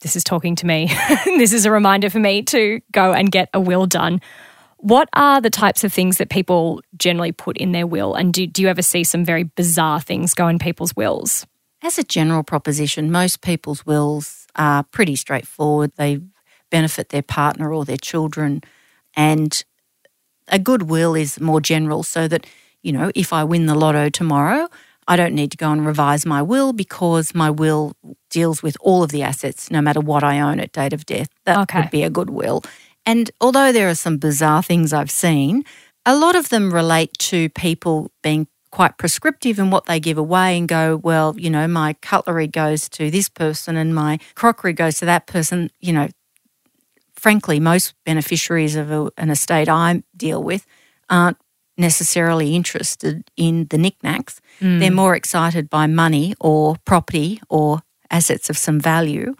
This 0.00 0.16
is 0.16 0.24
talking 0.24 0.54
to 0.56 0.66
me. 0.66 0.90
this 1.24 1.52
is 1.52 1.64
a 1.64 1.70
reminder 1.70 2.10
for 2.10 2.18
me 2.18 2.42
to 2.42 2.80
go 2.92 3.12
and 3.12 3.30
get 3.30 3.48
a 3.54 3.60
will 3.60 3.86
done. 3.86 4.20
What 4.78 5.08
are 5.14 5.40
the 5.40 5.50
types 5.50 5.82
of 5.82 5.92
things 5.92 6.18
that 6.18 6.28
people 6.28 6.82
generally 6.98 7.32
put 7.32 7.56
in 7.56 7.72
their 7.72 7.86
will? 7.86 8.14
And 8.14 8.34
do, 8.34 8.46
do 8.46 8.60
you 8.60 8.68
ever 8.68 8.82
see 8.82 9.02
some 9.02 9.24
very 9.24 9.44
bizarre 9.44 10.00
things 10.00 10.34
go 10.34 10.46
in 10.48 10.58
people's 10.58 10.94
wills? 10.94 11.46
As 11.82 11.98
a 11.98 12.04
general 12.04 12.42
proposition, 12.42 13.10
most 13.10 13.40
people's 13.40 13.86
wills 13.86 14.46
are 14.56 14.82
pretty 14.82 15.16
straightforward. 15.16 15.92
They 15.96 16.20
benefit 16.70 17.08
their 17.08 17.22
partner 17.22 17.72
or 17.72 17.84
their 17.84 17.96
children. 17.96 18.62
And 19.16 19.64
a 20.48 20.58
good 20.58 20.82
will 20.82 21.14
is 21.14 21.40
more 21.40 21.60
general 21.60 22.02
so 22.02 22.28
that, 22.28 22.46
you 22.84 22.92
know, 22.92 23.10
if 23.14 23.32
I 23.32 23.42
win 23.44 23.66
the 23.66 23.74
lotto 23.74 24.08
tomorrow, 24.10 24.68
I 25.08 25.16
don't 25.16 25.34
need 25.34 25.50
to 25.52 25.56
go 25.56 25.72
and 25.72 25.84
revise 25.84 26.24
my 26.24 26.42
will 26.42 26.72
because 26.72 27.34
my 27.34 27.50
will 27.50 27.94
deals 28.30 28.62
with 28.62 28.76
all 28.80 29.02
of 29.02 29.10
the 29.10 29.22
assets, 29.22 29.70
no 29.70 29.80
matter 29.80 30.00
what 30.00 30.22
I 30.22 30.40
own 30.40 30.60
at 30.60 30.72
date 30.72 30.92
of 30.92 31.04
death. 31.06 31.28
That 31.46 31.58
Okay. 31.60 31.80
would 31.80 31.90
be 31.90 32.04
a 32.04 32.10
good 32.10 32.30
will. 32.30 32.62
And 33.06 33.30
although 33.40 33.72
there 33.72 33.88
are 33.88 33.94
some 33.94 34.18
bizarre 34.18 34.62
things 34.62 34.92
I've 34.92 35.10
seen, 35.10 35.64
a 36.06 36.16
lot 36.16 36.36
of 36.36 36.48
them 36.50 36.72
relate 36.72 37.12
to 37.30 37.48
people 37.50 38.10
being 38.22 38.46
quite 38.70 38.98
prescriptive 38.98 39.58
in 39.58 39.70
what 39.70 39.86
they 39.86 40.00
give 40.00 40.18
away 40.18 40.58
and 40.58 40.66
go, 40.68 40.96
well, 40.96 41.34
you 41.38 41.50
know, 41.50 41.68
my 41.68 41.94
cutlery 42.02 42.46
goes 42.48 42.88
to 42.90 43.10
this 43.10 43.28
person 43.28 43.76
and 43.76 43.94
my 43.94 44.18
crockery 44.34 44.72
goes 44.72 44.98
to 44.98 45.04
that 45.06 45.26
person. 45.26 45.70
You 45.80 45.92
know, 45.92 46.08
frankly, 47.14 47.60
most 47.60 47.94
beneficiaries 48.04 48.76
of 48.76 48.90
a, 48.90 49.10
an 49.16 49.30
estate 49.30 49.68
I 49.68 50.02
deal 50.16 50.42
with 50.42 50.66
aren't 51.08 51.36
necessarily 51.76 52.54
interested 52.54 53.24
in 53.36 53.66
the 53.70 53.78
knickknacks. 53.78 54.40
Mm. 54.60 54.80
They're 54.80 54.90
more 54.90 55.14
excited 55.14 55.68
by 55.68 55.86
money 55.86 56.34
or 56.40 56.76
property 56.84 57.40
or 57.48 57.82
assets 58.10 58.50
of 58.50 58.56
some 58.56 58.80
value. 58.80 59.34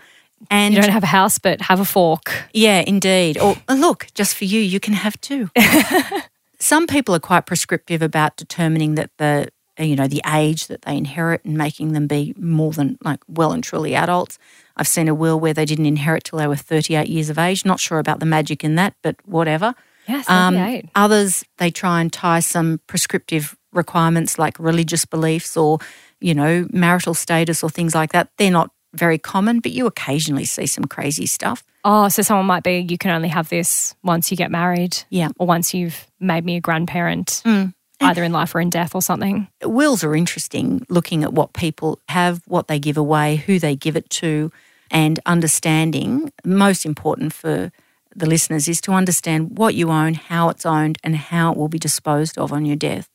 And 0.50 0.74
You 0.74 0.82
don't 0.82 0.90
have 0.90 1.02
a 1.04 1.06
house, 1.06 1.38
but 1.38 1.60
have 1.62 1.80
a 1.80 1.84
fork. 1.84 2.30
yeah, 2.52 2.82
indeed. 2.86 3.38
Or 3.38 3.56
oh, 3.68 3.74
look, 3.74 4.08
just 4.14 4.34
for 4.36 4.44
you, 4.44 4.60
you 4.60 4.78
can 4.80 4.94
have 4.94 5.18
two. 5.20 5.48
Some 6.58 6.86
people 6.86 7.14
are 7.14 7.20
quite 7.20 7.46
prescriptive 7.46 8.02
about 8.02 8.36
determining 8.36 8.94
that 8.94 9.10
the 9.18 9.48
uh, 9.78 9.82
you 9.82 9.96
know 9.96 10.06
the 10.06 10.22
age 10.26 10.68
that 10.68 10.82
they 10.82 10.96
inherit 10.96 11.44
and 11.44 11.56
making 11.56 11.92
them 11.92 12.06
be 12.06 12.34
more 12.38 12.72
than 12.72 12.96
like 13.02 13.20
well 13.28 13.52
and 13.52 13.64
truly 13.64 13.94
adults. 13.94 14.38
I've 14.76 14.88
seen 14.88 15.08
a 15.08 15.14
will 15.14 15.38
where 15.40 15.54
they 15.54 15.64
didn't 15.64 15.86
inherit 15.86 16.24
till 16.24 16.38
they 16.38 16.46
were 16.46 16.56
38 16.56 17.08
years 17.08 17.30
of 17.30 17.38
age. 17.38 17.64
Not 17.64 17.80
sure 17.80 17.98
about 17.98 18.20
the 18.20 18.26
magic 18.26 18.62
in 18.64 18.74
that, 18.76 18.94
but 19.02 19.16
whatever. 19.24 19.74
Yes, 20.06 20.28
Um, 20.28 20.54
38. 20.54 20.88
others, 20.94 21.44
they 21.58 21.70
try 21.70 22.00
and 22.00 22.12
tie 22.12 22.40
some 22.40 22.80
prescriptive 22.87 23.56
requirements 23.73 24.38
like 24.38 24.58
religious 24.58 25.04
beliefs 25.04 25.56
or, 25.56 25.78
you 26.20 26.34
know, 26.34 26.66
marital 26.73 27.14
status 27.14 27.62
or 27.62 27.70
things 27.70 27.94
like 27.94 28.12
that. 28.12 28.28
They're 28.38 28.50
not 28.50 28.70
very 28.94 29.18
common, 29.18 29.61
but 29.61 29.73
you 29.73 29.87
occasionally 29.87 30.44
see 30.44 30.66
some 30.66 30.84
crazy 30.84 31.26
stuff. 31.26 31.64
Oh, 31.84 32.08
so 32.08 32.23
someone 32.23 32.46
might 32.46 32.62
be, 32.62 32.87
you 32.88 32.96
can 32.96 33.11
only 33.11 33.28
have 33.28 33.49
this 33.49 33.94
once 34.04 34.30
you 34.30 34.37
get 34.37 34.50
married. 34.50 34.96
Yeah. 35.11 35.28
Or 35.38 35.46
once 35.46 35.75
you've 35.75 36.06
made 36.20 36.44
me 36.44 36.56
a 36.56 36.61
grandparent, 36.61 37.42
Mm. 37.44 37.75
either 38.00 38.23
in 38.23 38.32
life 38.32 38.54
or 38.54 38.61
in 38.61 38.70
death 38.70 38.94
or 38.94 39.02
something. 39.02 39.49
Wills 39.64 40.04
are 40.04 40.14
interesting, 40.14 40.84
looking 40.88 41.25
at 41.25 41.32
what 41.32 41.52
people 41.54 41.99
have, 42.08 42.40
what 42.46 42.68
they 42.68 42.78
give 42.78 42.96
away, 42.96 43.37
who 43.46 43.58
they 43.58 43.75
give 43.76 43.96
it 43.96 44.08
to, 44.11 44.52
and 44.90 45.18
understanding. 45.26 46.30
Most 46.44 46.84
important 46.87 47.32
for 47.32 47.70
the 48.16 48.26
listeners 48.26 48.68
is 48.68 48.80
to 48.83 48.92
understand 48.92 49.59
what 49.59 49.75
you 49.75 49.90
own, 49.90 50.14
how 50.14 50.49
it's 50.49 50.66
owned, 50.66 50.99
and 51.02 51.16
how 51.16 51.52
it 51.52 51.59
will 51.59 51.68
be 51.68 51.78
disposed 51.78 52.38
of 52.38 52.52
on 52.52 52.64
your 52.64 52.76
death. 52.76 53.09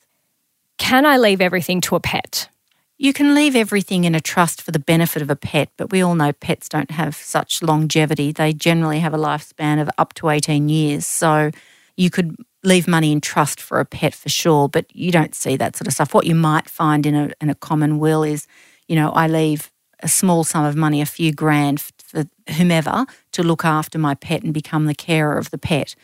Can 0.77 1.05
I 1.05 1.17
leave 1.17 1.41
everything 1.41 1.81
to 1.81 1.95
a 1.95 1.99
pet? 1.99 2.49
You 2.97 3.13
can 3.13 3.33
leave 3.33 3.55
everything 3.55 4.03
in 4.03 4.13
a 4.13 4.19
trust 4.19 4.61
for 4.61 4.71
the 4.71 4.79
benefit 4.79 5.21
of 5.21 5.29
a 5.29 5.35
pet, 5.35 5.69
but 5.77 5.91
we 5.91 6.01
all 6.01 6.15
know 6.15 6.33
pets 6.33 6.67
don't 6.67 6.91
have 6.91 7.15
such 7.15 7.61
longevity. 7.61 8.33
They 8.33 8.51
generally 8.51 8.99
have 8.99 9.13
a 9.13 9.17
lifespan 9.17 9.81
of 9.81 9.89
up 9.97 10.13
to 10.15 10.29
18 10.29 10.67
years. 10.67 11.07
So 11.07 11.51
you 11.95 12.09
could 12.09 12.35
leave 12.63 12.87
money 12.87 13.11
in 13.11 13.21
trust 13.21 13.61
for 13.61 13.79
a 13.79 13.85
pet 13.85 14.13
for 14.13 14.27
sure, 14.27 14.67
but 14.67 14.93
you 14.93 15.11
don't 15.11 15.33
see 15.33 15.55
that 15.55 15.77
sort 15.77 15.87
of 15.87 15.93
stuff. 15.93 16.13
What 16.13 16.25
you 16.25 16.35
might 16.35 16.69
find 16.69 17.05
in 17.05 17.15
a, 17.15 17.31
in 17.39 17.49
a 17.49 17.55
common 17.55 17.99
will 17.99 18.23
is, 18.23 18.47
you 18.87 18.97
know, 18.97 19.11
I 19.11 19.27
leave 19.27 19.71
a 20.01 20.07
small 20.07 20.43
sum 20.43 20.65
of 20.65 20.75
money, 20.75 21.01
a 21.01 21.05
few 21.05 21.31
grand 21.31 21.79
for 22.09 22.25
whomever 22.53 23.05
to 23.31 23.43
look 23.43 23.63
after 23.63 23.99
my 23.99 24.15
pet 24.15 24.43
and 24.43 24.53
become 24.53 24.85
the 24.85 24.95
carer 24.95 25.37
of 25.37 25.51
the 25.51 25.57
pet. 25.57 25.95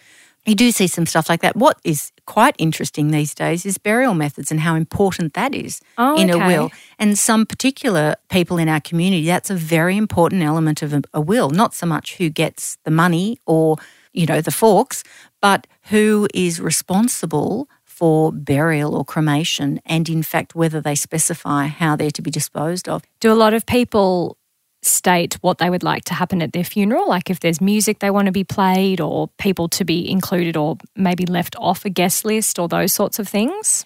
You 0.45 0.53
do 0.53 0.71
see 0.71 0.85
some 0.85 1.07
stuff 1.07 1.27
like 1.27 1.41
that. 1.41 1.55
What 1.55 1.79
is 1.83 2.11
quite 2.27 2.55
interesting 2.59 3.09
these 3.09 3.33
days 3.33 3.65
is 3.65 3.79
burial 3.79 4.13
methods 4.13 4.51
and 4.51 4.59
how 4.59 4.75
important 4.75 5.33
that 5.33 5.55
is 5.55 5.81
Oh, 5.97 6.15
in 6.21 6.29
a 6.29 6.37
will. 6.37 6.71
And 6.99 7.17
some 7.17 7.47
particular 7.47 8.15
people 8.29 8.59
in 8.59 8.69
our 8.69 8.79
community, 8.79 9.25
that's 9.25 9.49
a 9.49 9.55
very 9.55 9.97
important 9.97 10.43
element 10.43 10.83
of 10.83 10.93
a, 10.93 11.01
a 11.15 11.21
will. 11.21 11.49
Not 11.49 11.73
so 11.73 11.87
much 11.87 12.17
who 12.17 12.29
gets 12.29 12.77
the 12.83 12.91
money 12.91 13.39
or, 13.47 13.77
you 14.13 14.27
know, 14.27 14.39
the 14.39 14.51
forks, 14.51 15.03
but 15.41 15.65
who 15.89 16.27
is 16.33 16.61
responsible 16.61 17.67
for 17.83 18.31
burial 18.31 18.93
or 18.93 19.05
cremation, 19.05 19.79
and 19.85 20.09
in 20.09 20.21
fact, 20.21 20.53
whether 20.53 20.81
they 20.81 20.95
specify 20.95 21.67
how 21.67 21.95
they're 21.95 22.11
to 22.11 22.21
be 22.21 22.29
disposed 22.29 22.89
of. 22.89 23.01
Do 23.21 23.31
a 23.31 23.33
lot 23.33 23.53
of 23.53 23.65
people 23.65 24.37
state 24.85 25.35
what 25.41 25.57
they 25.57 25.69
would 25.69 25.83
like 25.83 26.05
to 26.05 26.13
happen 26.13 26.41
at 26.41 26.53
their 26.53 26.63
funeral? 26.63 27.07
Like 27.07 27.29
if 27.29 27.39
there's 27.39 27.61
music 27.61 27.99
they 27.99 28.11
want 28.11 28.27
to 28.27 28.31
be 28.31 28.43
played 28.43 29.01
or 29.01 29.29
people 29.37 29.67
to 29.69 29.85
be 29.85 30.09
included 30.09 30.57
or 30.57 30.77
maybe 30.95 31.25
left 31.25 31.55
off 31.57 31.85
a 31.85 31.89
guest 31.89 32.25
list 32.25 32.59
or 32.59 32.67
those 32.67 32.93
sorts 32.93 33.19
of 33.19 33.27
things? 33.27 33.85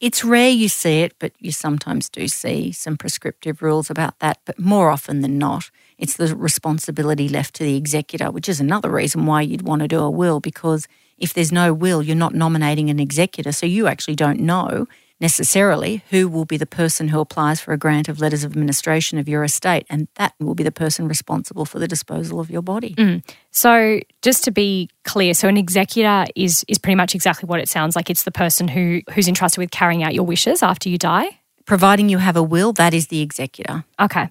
It's 0.00 0.24
rare 0.24 0.50
you 0.50 0.68
see 0.68 1.00
it, 1.00 1.14
but 1.18 1.32
you 1.40 1.50
sometimes 1.50 2.08
do 2.08 2.28
see 2.28 2.70
some 2.70 2.96
prescriptive 2.96 3.62
rules 3.62 3.90
about 3.90 4.20
that. 4.20 4.38
But 4.44 4.58
more 4.58 4.90
often 4.90 5.22
than 5.22 5.38
not, 5.38 5.70
it's 5.98 6.16
the 6.16 6.36
responsibility 6.36 7.28
left 7.28 7.54
to 7.56 7.64
the 7.64 7.76
executor, 7.76 8.30
which 8.30 8.48
is 8.48 8.60
another 8.60 8.90
reason 8.90 9.26
why 9.26 9.42
you'd 9.42 9.62
want 9.62 9.82
to 9.82 9.88
do 9.88 10.00
a 10.00 10.10
will, 10.10 10.38
because 10.38 10.86
if 11.18 11.34
there's 11.34 11.50
no 11.50 11.74
will, 11.74 12.00
you're 12.00 12.14
not 12.14 12.32
nominating 12.32 12.90
an 12.90 13.00
executor. 13.00 13.50
So 13.50 13.66
you 13.66 13.88
actually 13.88 14.14
don't 14.14 14.38
know 14.38 14.86
necessarily 15.20 16.02
who 16.10 16.28
will 16.28 16.44
be 16.44 16.56
the 16.56 16.66
person 16.66 17.08
who 17.08 17.20
applies 17.20 17.60
for 17.60 17.72
a 17.72 17.76
grant 17.76 18.08
of 18.08 18.20
letters 18.20 18.44
of 18.44 18.52
administration 18.52 19.18
of 19.18 19.28
your 19.28 19.44
estate. 19.44 19.86
And 19.90 20.08
that 20.14 20.34
will 20.38 20.54
be 20.54 20.62
the 20.62 20.72
person 20.72 21.08
responsible 21.08 21.64
for 21.64 21.78
the 21.78 21.88
disposal 21.88 22.40
of 22.40 22.50
your 22.50 22.62
body. 22.62 22.94
Mm. 22.94 23.28
So 23.50 24.00
just 24.22 24.44
to 24.44 24.50
be 24.50 24.88
clear, 25.04 25.34
so 25.34 25.48
an 25.48 25.56
executor 25.56 26.26
is 26.36 26.64
is 26.68 26.78
pretty 26.78 26.96
much 26.96 27.14
exactly 27.14 27.46
what 27.46 27.60
it 27.60 27.68
sounds 27.68 27.96
like. 27.96 28.10
It's 28.10 28.22
the 28.22 28.30
person 28.30 28.68
who 28.68 29.02
who's 29.12 29.28
entrusted 29.28 29.58
with 29.58 29.70
carrying 29.70 30.02
out 30.02 30.14
your 30.14 30.24
wishes 30.24 30.62
after 30.62 30.88
you 30.88 30.98
die. 30.98 31.40
Providing 31.64 32.08
you 32.08 32.18
have 32.18 32.36
a 32.36 32.42
will, 32.42 32.72
that 32.74 32.94
is 32.94 33.08
the 33.08 33.20
executor. 33.20 33.84
Okay. 34.00 34.30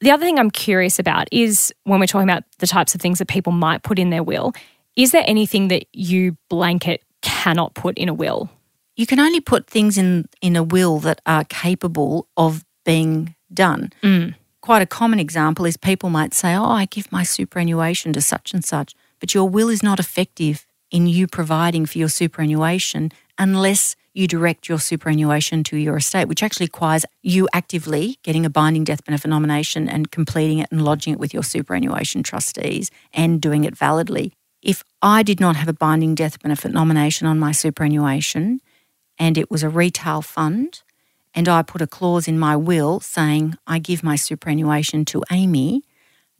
The 0.00 0.12
other 0.12 0.24
thing 0.24 0.38
I'm 0.38 0.50
curious 0.50 1.00
about 1.00 1.26
is 1.32 1.74
when 1.82 1.98
we're 1.98 2.06
talking 2.06 2.28
about 2.28 2.44
the 2.58 2.68
types 2.68 2.94
of 2.94 3.00
things 3.00 3.18
that 3.18 3.26
people 3.26 3.52
might 3.52 3.82
put 3.82 3.98
in 3.98 4.10
their 4.10 4.22
will, 4.22 4.52
is 4.94 5.10
there 5.10 5.24
anything 5.26 5.68
that 5.68 5.86
you 5.92 6.36
blanket 6.48 7.02
cannot 7.20 7.74
put 7.74 7.98
in 7.98 8.08
a 8.08 8.14
will? 8.14 8.48
You 8.98 9.06
can 9.06 9.20
only 9.20 9.40
put 9.40 9.66
things 9.66 9.96
in 9.96 10.28
in 10.42 10.56
a 10.56 10.62
will 10.62 10.98
that 10.98 11.22
are 11.24 11.44
capable 11.44 12.26
of 12.36 12.64
being 12.84 13.34
done. 13.54 13.90
Mm. 14.02 14.34
Quite 14.60 14.82
a 14.82 14.86
common 14.86 15.20
example 15.20 15.64
is 15.64 15.78
people 15.78 16.10
might 16.10 16.34
say, 16.34 16.54
"Oh, 16.54 16.64
I 16.64 16.84
give 16.84 17.10
my 17.10 17.22
superannuation 17.22 18.12
to 18.12 18.20
such 18.20 18.52
and 18.52 18.62
such," 18.62 18.94
but 19.20 19.32
your 19.34 19.48
will 19.48 19.70
is 19.70 19.82
not 19.82 19.98
effective 20.00 20.66
in 20.90 21.06
you 21.06 21.26
providing 21.26 21.86
for 21.86 21.98
your 21.98 22.08
superannuation 22.08 23.12
unless 23.38 23.94
you 24.14 24.26
direct 24.26 24.68
your 24.68 24.80
superannuation 24.80 25.62
to 25.62 25.76
your 25.76 25.96
estate, 25.96 26.26
which 26.26 26.42
actually 26.42 26.66
requires 26.66 27.04
you 27.22 27.48
actively 27.52 28.18
getting 28.24 28.44
a 28.44 28.50
binding 28.50 28.82
death 28.82 29.04
benefit 29.04 29.28
nomination 29.28 29.88
and 29.88 30.10
completing 30.10 30.58
it 30.58 30.68
and 30.72 30.84
lodging 30.84 31.12
it 31.12 31.20
with 31.20 31.32
your 31.32 31.44
superannuation 31.44 32.24
trustees 32.24 32.90
and 33.12 33.40
doing 33.40 33.62
it 33.64 33.76
validly. 33.76 34.32
If 34.60 34.82
I 35.02 35.22
did 35.22 35.38
not 35.38 35.54
have 35.54 35.68
a 35.68 35.72
binding 35.72 36.16
death 36.16 36.42
benefit 36.42 36.72
nomination 36.72 37.28
on 37.28 37.38
my 37.38 37.52
superannuation, 37.52 38.60
and 39.18 39.36
it 39.38 39.50
was 39.50 39.62
a 39.62 39.68
retail 39.68 40.22
fund, 40.22 40.82
and 41.34 41.48
I 41.48 41.62
put 41.62 41.82
a 41.82 41.86
clause 41.86 42.28
in 42.28 42.38
my 42.38 42.56
will 42.56 43.00
saying 43.00 43.56
I 43.66 43.78
give 43.78 44.02
my 44.02 44.16
superannuation 44.16 45.04
to 45.06 45.22
Amy, 45.30 45.82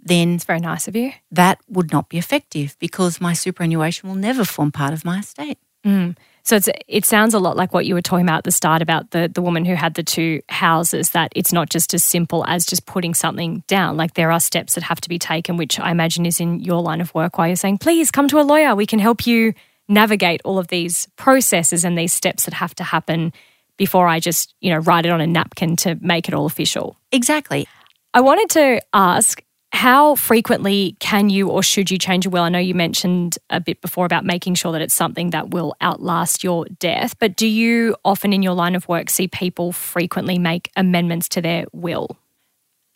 then 0.00 0.34
It's 0.34 0.44
very 0.44 0.60
nice 0.60 0.88
of 0.88 0.96
you. 0.96 1.12
that 1.30 1.58
would 1.68 1.92
not 1.92 2.08
be 2.08 2.18
effective 2.18 2.76
because 2.78 3.20
my 3.20 3.32
superannuation 3.32 4.08
will 4.08 4.16
never 4.16 4.44
form 4.44 4.72
part 4.72 4.92
of 4.92 5.04
my 5.04 5.18
estate. 5.18 5.58
Mm. 5.84 6.16
So 6.42 6.56
it's, 6.56 6.68
it 6.88 7.04
sounds 7.04 7.34
a 7.34 7.38
lot 7.38 7.56
like 7.56 7.74
what 7.74 7.84
you 7.84 7.94
were 7.94 8.02
talking 8.02 8.24
about 8.24 8.38
at 8.38 8.44
the 8.44 8.52
start 8.52 8.80
about 8.80 9.10
the, 9.10 9.30
the 9.32 9.42
woman 9.42 9.64
who 9.66 9.74
had 9.74 9.94
the 9.94 10.02
two 10.02 10.40
houses, 10.48 11.10
that 11.10 11.30
it's 11.36 11.52
not 11.52 11.68
just 11.68 11.92
as 11.92 12.02
simple 12.02 12.44
as 12.46 12.64
just 12.64 12.86
putting 12.86 13.12
something 13.12 13.64
down. 13.66 13.96
Like 13.96 14.14
there 14.14 14.32
are 14.32 14.40
steps 14.40 14.74
that 14.74 14.84
have 14.84 15.00
to 15.02 15.08
be 15.08 15.18
taken, 15.18 15.56
which 15.56 15.78
I 15.78 15.90
imagine 15.90 16.24
is 16.24 16.40
in 16.40 16.60
your 16.60 16.80
line 16.80 17.00
of 17.00 17.14
work, 17.14 17.36
why 17.36 17.48
you're 17.48 17.56
saying, 17.56 17.78
please 17.78 18.10
come 18.10 18.28
to 18.28 18.40
a 18.40 18.42
lawyer. 18.42 18.74
We 18.74 18.86
can 18.86 18.98
help 18.98 19.26
you 19.26 19.52
navigate 19.88 20.40
all 20.44 20.58
of 20.58 20.68
these 20.68 21.08
processes 21.16 21.84
and 21.84 21.96
these 21.96 22.12
steps 22.12 22.44
that 22.44 22.54
have 22.54 22.74
to 22.76 22.84
happen 22.84 23.32
before 23.76 24.08
I 24.08 24.20
just, 24.20 24.54
you 24.60 24.70
know, 24.70 24.78
write 24.78 25.06
it 25.06 25.10
on 25.10 25.20
a 25.20 25.26
napkin 25.26 25.76
to 25.76 25.96
make 26.00 26.28
it 26.28 26.34
all 26.34 26.46
official. 26.46 26.96
Exactly. 27.12 27.66
I 28.12 28.20
wanted 28.20 28.50
to 28.50 28.80
ask 28.92 29.42
How 29.72 30.14
frequently 30.14 30.96
can 30.98 31.28
you 31.28 31.50
or 31.50 31.62
should 31.62 31.90
you 31.90 31.98
change 31.98 32.26
a 32.26 32.30
will? 32.30 32.42
I 32.42 32.48
know 32.48 32.58
you 32.58 32.74
mentioned 32.74 33.38
a 33.50 33.60
bit 33.60 33.82
before 33.82 34.06
about 34.06 34.24
making 34.24 34.54
sure 34.54 34.72
that 34.72 34.80
it's 34.80 34.94
something 34.94 35.30
that 35.30 35.50
will 35.50 35.76
outlast 35.80 36.42
your 36.42 36.64
death, 36.78 37.18
but 37.18 37.36
do 37.36 37.46
you 37.46 37.94
often 38.04 38.32
in 38.32 38.42
your 38.42 38.54
line 38.54 38.74
of 38.74 38.88
work 38.88 39.10
see 39.10 39.28
people 39.28 39.72
frequently 39.72 40.38
make 40.38 40.70
amendments 40.74 41.28
to 41.30 41.42
their 41.42 41.66
will? 41.72 42.16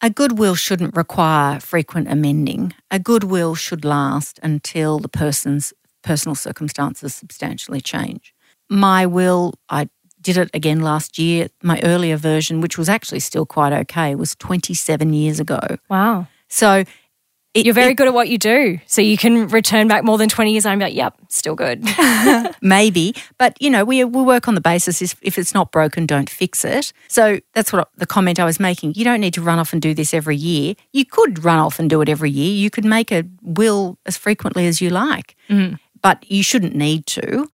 A 0.01 0.11
good 0.11 0.39
will 0.39 0.57
shouldn't 0.57 0.97
require 0.97 1.61
frequent 1.61 2.09
amending. 2.11 2.73
A 2.91 2.99
good 2.99 3.23
will 3.23 3.55
should 3.55 3.85
last 3.85 4.41
until 4.43 4.99
the 4.99 5.09
person's 5.09 5.73
personal 6.03 6.35
circumstances 6.35 7.15
substantially 7.15 7.81
change. 7.81 8.35
My 8.69 9.07
will, 9.07 9.55
I 9.69 9.89
did 10.21 10.37
it 10.37 10.51
again 10.55 10.81
last 10.81 11.19
year. 11.19 11.49
My 11.63 11.81
earlier 11.83 12.17
version, 12.17 12.61
which 12.61 12.79
was 12.79 12.89
actually 12.89 13.21
still 13.21 13.47
quite 13.47 13.73
okay, 13.73 14.15
was 14.15 14.35
27 14.37 15.13
years 15.13 15.41
ago. 15.41 15.61
Wow. 15.89 16.29
So 16.49 16.85
it, 17.55 17.67
You're 17.67 17.75
very 17.75 17.93
it, 17.93 17.97
good 17.97 18.09
at 18.09 18.15
what 18.15 18.31
you 18.31 18.39
do. 18.39 18.79
So 18.87 19.03
you 19.03 19.19
can 19.19 19.47
return 19.49 19.87
back 19.87 20.05
more 20.05 20.17
than 20.17 20.31
20 20.31 20.53
years 20.53 20.65
and 20.65 20.73
I'm 20.73 20.79
like, 20.79 20.95
yep, 20.95 21.15
still 21.29 21.55
good. 21.55 21.85
Maybe. 22.63 23.15
But, 23.37 23.61
you 23.61 23.69
know, 23.69 23.85
we, 23.85 24.03
we 24.05 24.23
work 24.23 24.49
on 24.49 24.55
the 24.55 24.61
basis 24.63 25.03
if, 25.03 25.17
if 25.21 25.39
it's 25.39 25.53
not 25.53 25.71
broken, 25.71 26.07
don't 26.07 26.31
fix 26.31 26.65
it. 26.65 26.95
So 27.09 27.41
that's 27.53 27.71
what 27.71 27.91
the 27.97 28.07
comment 28.07 28.41
I 28.41 28.47
was 28.47 28.59
making. 28.59 28.95
You 28.95 29.05
don't 29.05 29.21
need 29.21 29.35
to 29.35 29.43
run 29.43 29.59
off 29.59 29.75
and 29.75 29.83
do 29.83 29.93
this 29.93 30.15
every 30.15 30.37
year. 30.37 30.75
You 30.93 31.05
could 31.05 31.45
run 31.45 31.59
off 31.59 31.79
and 31.79 31.91
do 31.91 32.01
it 32.01 32.09
every 32.09 32.31
year. 32.31 32.53
You 32.53 32.71
could 32.71 32.87
make 32.87 33.13
a 33.13 33.25
will 33.43 33.99
as 34.07 34.17
frequently 34.17 34.67
as 34.67 34.81
you 34.81 34.89
like. 34.89 35.37
Mm. 35.51 35.79
But 36.03 36.31
you 36.31 36.43
shouldn't 36.43 36.75
need 36.75 37.07
to 37.07 37.49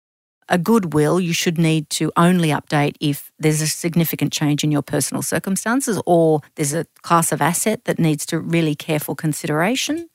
a 0.50 0.58
good 0.58 0.94
will 0.94 1.20
you 1.20 1.34
should 1.34 1.58
need 1.58 1.90
to 1.90 2.12
only 2.16 2.50
update 2.50 2.96
if 3.00 3.32
there's 3.40 3.62
a 3.62 3.68
significant 3.68 4.32
change 4.32 4.64
in 4.64 4.72
your 4.72 4.82
personal 4.82 5.22
circumstances 5.22 6.02
or 6.06 6.42
there's 6.56 6.74
a 6.74 6.86
class 7.02 7.32
of 7.32 7.42
asset 7.42 7.86
that 7.86 8.00
needs 8.00 8.26
to 8.28 8.40
really 8.40 8.76
careful 8.76 9.16
consideration. 9.16 10.10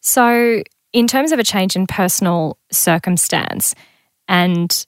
So, 0.00 0.62
in 0.92 1.06
terms 1.06 1.32
of 1.32 1.38
a 1.38 1.44
change 1.44 1.76
in 1.76 1.86
personal 1.86 2.58
circumstance, 2.70 3.74
and 4.26 4.86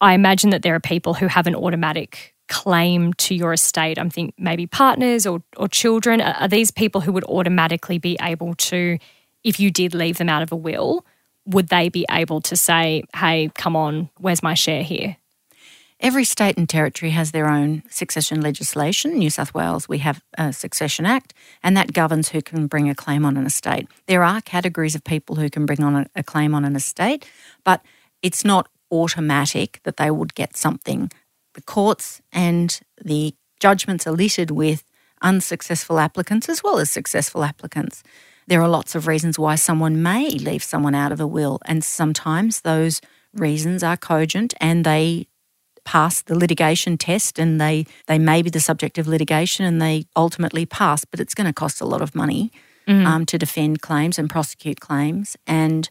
I 0.00 0.14
imagine 0.14 0.50
that 0.50 0.62
there 0.62 0.74
are 0.74 0.80
people 0.80 1.14
who 1.14 1.28
have 1.28 1.46
an 1.46 1.54
automatic 1.54 2.34
claim 2.48 3.12
to 3.14 3.34
your 3.34 3.52
estate. 3.52 3.98
I'm 3.98 4.10
thinking 4.10 4.34
maybe 4.36 4.66
partners 4.66 5.26
or, 5.26 5.42
or 5.56 5.68
children. 5.68 6.20
Are 6.20 6.48
these 6.48 6.70
people 6.70 7.00
who 7.00 7.12
would 7.12 7.24
automatically 7.24 7.98
be 7.98 8.18
able 8.20 8.54
to, 8.54 8.98
if 9.44 9.60
you 9.60 9.70
did 9.70 9.94
leave 9.94 10.18
them 10.18 10.28
out 10.28 10.42
of 10.42 10.52
a 10.52 10.56
will, 10.56 11.04
would 11.50 11.68
they 11.68 11.88
be 11.88 12.06
able 12.10 12.40
to 12.42 12.56
say, 12.56 13.02
hey, 13.14 13.50
come 13.54 13.76
on, 13.76 14.10
where's 14.18 14.42
my 14.42 14.54
share 14.54 14.82
here? 14.82 15.16
Every 15.98 16.24
state 16.24 16.56
and 16.56 16.66
territory 16.66 17.10
has 17.10 17.32
their 17.32 17.46
own 17.46 17.82
succession 17.90 18.40
legislation. 18.40 19.18
New 19.18 19.28
South 19.28 19.52
Wales, 19.52 19.86
we 19.86 19.98
have 19.98 20.22
a 20.38 20.50
Succession 20.50 21.04
Act, 21.04 21.34
and 21.62 21.76
that 21.76 21.92
governs 21.92 22.30
who 22.30 22.40
can 22.40 22.68
bring 22.68 22.88
a 22.88 22.94
claim 22.94 23.26
on 23.26 23.36
an 23.36 23.44
estate. 23.44 23.86
There 24.06 24.24
are 24.24 24.40
categories 24.40 24.94
of 24.94 25.04
people 25.04 25.36
who 25.36 25.50
can 25.50 25.66
bring 25.66 25.82
on 25.82 25.94
a, 25.96 26.06
a 26.16 26.22
claim 26.22 26.54
on 26.54 26.64
an 26.64 26.74
estate, 26.74 27.28
but 27.64 27.82
it's 28.22 28.46
not 28.46 28.68
automatic 28.90 29.80
that 29.82 29.98
they 29.98 30.10
would 30.10 30.34
get 30.34 30.56
something. 30.56 31.10
The 31.52 31.62
courts 31.62 32.22
and 32.32 32.80
the 33.04 33.34
judgments 33.60 34.06
are 34.06 34.12
littered 34.12 34.50
with 34.50 34.84
unsuccessful 35.20 35.98
applicants 35.98 36.48
as 36.48 36.62
well 36.62 36.78
as 36.78 36.90
successful 36.90 37.44
applicants. 37.44 38.02
There 38.46 38.62
are 38.62 38.68
lots 38.68 38.94
of 38.94 39.06
reasons 39.06 39.38
why 39.38 39.54
someone 39.54 40.02
may 40.02 40.30
leave 40.30 40.62
someone 40.62 40.94
out 40.94 41.12
of 41.12 41.20
a 41.20 41.26
will, 41.26 41.60
and 41.64 41.84
sometimes 41.84 42.62
those 42.62 43.00
reasons 43.34 43.82
are 43.82 43.96
cogent 43.96 44.54
and 44.60 44.84
they 44.84 45.26
pass 45.84 46.22
the 46.22 46.36
litigation 46.36 46.98
test 46.98 47.38
and 47.38 47.60
they, 47.60 47.86
they 48.06 48.18
may 48.18 48.42
be 48.42 48.50
the 48.50 48.60
subject 48.60 48.98
of 48.98 49.06
litigation 49.06 49.64
and 49.64 49.80
they 49.80 50.04
ultimately 50.16 50.66
pass, 50.66 51.04
but 51.04 51.20
it's 51.20 51.34
going 51.34 51.46
to 51.46 51.52
cost 51.52 51.80
a 51.80 51.86
lot 51.86 52.02
of 52.02 52.14
money 52.14 52.52
mm. 52.86 53.06
um, 53.06 53.24
to 53.26 53.38
defend 53.38 53.80
claims 53.80 54.18
and 54.18 54.28
prosecute 54.28 54.80
claims. 54.80 55.36
And 55.46 55.88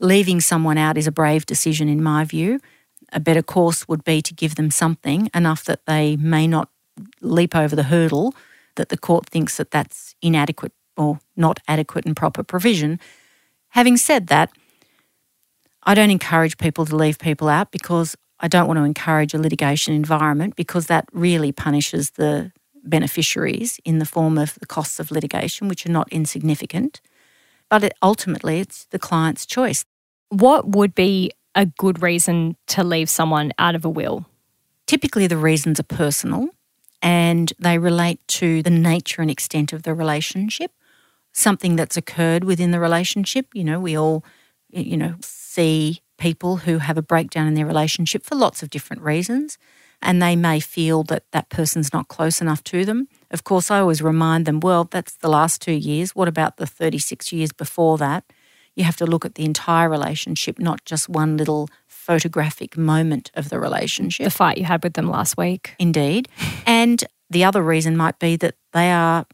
leaving 0.00 0.40
someone 0.40 0.78
out 0.78 0.96
is 0.96 1.06
a 1.06 1.12
brave 1.12 1.46
decision, 1.46 1.88
in 1.88 2.02
my 2.02 2.24
view. 2.24 2.60
A 3.12 3.20
better 3.20 3.42
course 3.42 3.88
would 3.88 4.04
be 4.04 4.20
to 4.22 4.34
give 4.34 4.56
them 4.56 4.70
something 4.70 5.30
enough 5.34 5.64
that 5.64 5.86
they 5.86 6.16
may 6.16 6.46
not 6.46 6.68
leap 7.20 7.54
over 7.54 7.76
the 7.76 7.84
hurdle 7.84 8.34
that 8.76 8.90
the 8.90 8.98
court 8.98 9.26
thinks 9.26 9.56
that 9.56 9.70
that's 9.70 10.14
inadequate 10.22 10.72
or 10.98 11.20
not 11.36 11.60
adequate 11.68 12.04
and 12.04 12.16
proper 12.16 12.42
provision. 12.42 13.00
Having 13.70 13.96
said 13.98 14.26
that, 14.26 14.50
I 15.84 15.94
don't 15.94 16.10
encourage 16.10 16.58
people 16.58 16.84
to 16.86 16.96
leave 16.96 17.18
people 17.18 17.48
out 17.48 17.70
because 17.70 18.16
I 18.40 18.48
don't 18.48 18.66
want 18.66 18.78
to 18.78 18.84
encourage 18.84 19.34
a 19.34 19.38
litigation 19.38 19.94
environment 19.94 20.56
because 20.56 20.86
that 20.86 21.08
really 21.12 21.52
punishes 21.52 22.10
the 22.10 22.52
beneficiaries 22.84 23.80
in 23.84 23.98
the 23.98 24.04
form 24.04 24.38
of 24.38 24.54
the 24.60 24.66
costs 24.66 25.00
of 25.00 25.10
litigation, 25.10 25.68
which 25.68 25.86
are 25.86 25.92
not 25.92 26.08
insignificant. 26.12 27.00
But 27.68 27.84
it, 27.84 27.92
ultimately, 28.02 28.60
it's 28.60 28.86
the 28.86 28.98
client's 28.98 29.46
choice. 29.46 29.84
What 30.30 30.68
would 30.68 30.94
be 30.94 31.32
a 31.54 31.66
good 31.66 32.02
reason 32.02 32.56
to 32.68 32.84
leave 32.84 33.10
someone 33.10 33.52
out 33.58 33.74
of 33.74 33.84
a 33.84 33.90
will? 33.90 34.26
Typically, 34.86 35.26
the 35.26 35.36
reasons 35.36 35.80
are 35.80 35.84
personal 35.84 36.48
and 37.02 37.52
they 37.58 37.78
relate 37.78 38.20
to 38.28 38.62
the 38.62 38.70
nature 38.70 39.22
and 39.22 39.30
extent 39.30 39.72
of 39.72 39.82
the 39.82 39.94
relationship 39.94 40.72
something 41.38 41.76
that's 41.76 41.96
occurred 41.96 42.44
within 42.44 42.70
the 42.70 42.80
relationship. 42.80 43.46
You 43.54 43.64
know, 43.64 43.80
we 43.80 43.96
all, 43.96 44.24
you 44.70 44.96
know, 44.96 45.16
see 45.22 46.00
people 46.18 46.58
who 46.58 46.78
have 46.78 46.98
a 46.98 47.02
breakdown 47.02 47.46
in 47.46 47.54
their 47.54 47.66
relationship 47.66 48.24
for 48.24 48.34
lots 48.34 48.62
of 48.62 48.70
different 48.70 49.02
reasons, 49.02 49.56
and 50.02 50.20
they 50.20 50.36
may 50.36 50.60
feel 50.60 51.04
that 51.04 51.24
that 51.32 51.48
person's 51.48 51.92
not 51.92 52.08
close 52.08 52.40
enough 52.40 52.62
to 52.64 52.84
them. 52.84 53.08
Of 53.30 53.44
course, 53.44 53.70
I 53.70 53.78
always 53.80 54.02
remind 54.02 54.46
them, 54.46 54.60
well, 54.60 54.84
that's 54.84 55.16
the 55.16 55.28
last 55.28 55.62
two 55.62 55.72
years. 55.72 56.14
What 56.14 56.28
about 56.28 56.56
the 56.56 56.66
36 56.66 57.32
years 57.32 57.52
before 57.52 57.98
that? 57.98 58.24
You 58.74 58.84
have 58.84 58.96
to 58.96 59.06
look 59.06 59.24
at 59.24 59.34
the 59.34 59.44
entire 59.44 59.88
relationship, 59.88 60.58
not 60.58 60.84
just 60.84 61.08
one 61.08 61.36
little 61.36 61.68
photographic 61.86 62.76
moment 62.76 63.30
of 63.34 63.48
the 63.48 63.58
relationship. 63.58 64.24
The 64.24 64.30
fight 64.30 64.58
you 64.58 64.64
had 64.64 64.84
with 64.84 64.94
them 64.94 65.08
last 65.08 65.36
week. 65.36 65.74
Indeed. 65.78 66.28
and 66.66 67.04
the 67.30 67.44
other 67.44 67.62
reason 67.62 67.96
might 67.96 68.18
be 68.18 68.36
that 68.36 68.54
they 68.72 68.90
are 68.92 69.26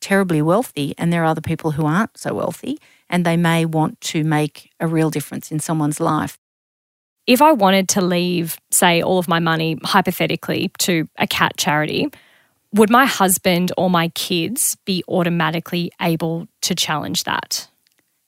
terribly 0.00 0.42
wealthy 0.42 0.94
and 0.98 1.12
there 1.12 1.22
are 1.22 1.26
other 1.26 1.40
people 1.40 1.72
who 1.72 1.86
aren't 1.86 2.16
so 2.16 2.34
wealthy 2.34 2.78
and 3.08 3.24
they 3.24 3.36
may 3.36 3.64
want 3.64 4.00
to 4.00 4.24
make 4.24 4.70
a 4.80 4.86
real 4.86 5.10
difference 5.10 5.50
in 5.50 5.60
someone's 5.60 6.00
life. 6.00 6.38
If 7.26 7.42
I 7.42 7.52
wanted 7.52 7.88
to 7.90 8.00
leave, 8.00 8.56
say, 8.70 9.02
all 9.02 9.18
of 9.18 9.26
my 9.26 9.40
money 9.40 9.78
hypothetically 9.82 10.70
to 10.78 11.08
a 11.18 11.26
cat 11.26 11.56
charity, 11.56 12.08
would 12.72 12.90
my 12.90 13.04
husband 13.04 13.72
or 13.76 13.90
my 13.90 14.08
kids 14.08 14.76
be 14.84 15.02
automatically 15.08 15.90
able 16.00 16.46
to 16.62 16.74
challenge 16.74 17.24
that? 17.24 17.68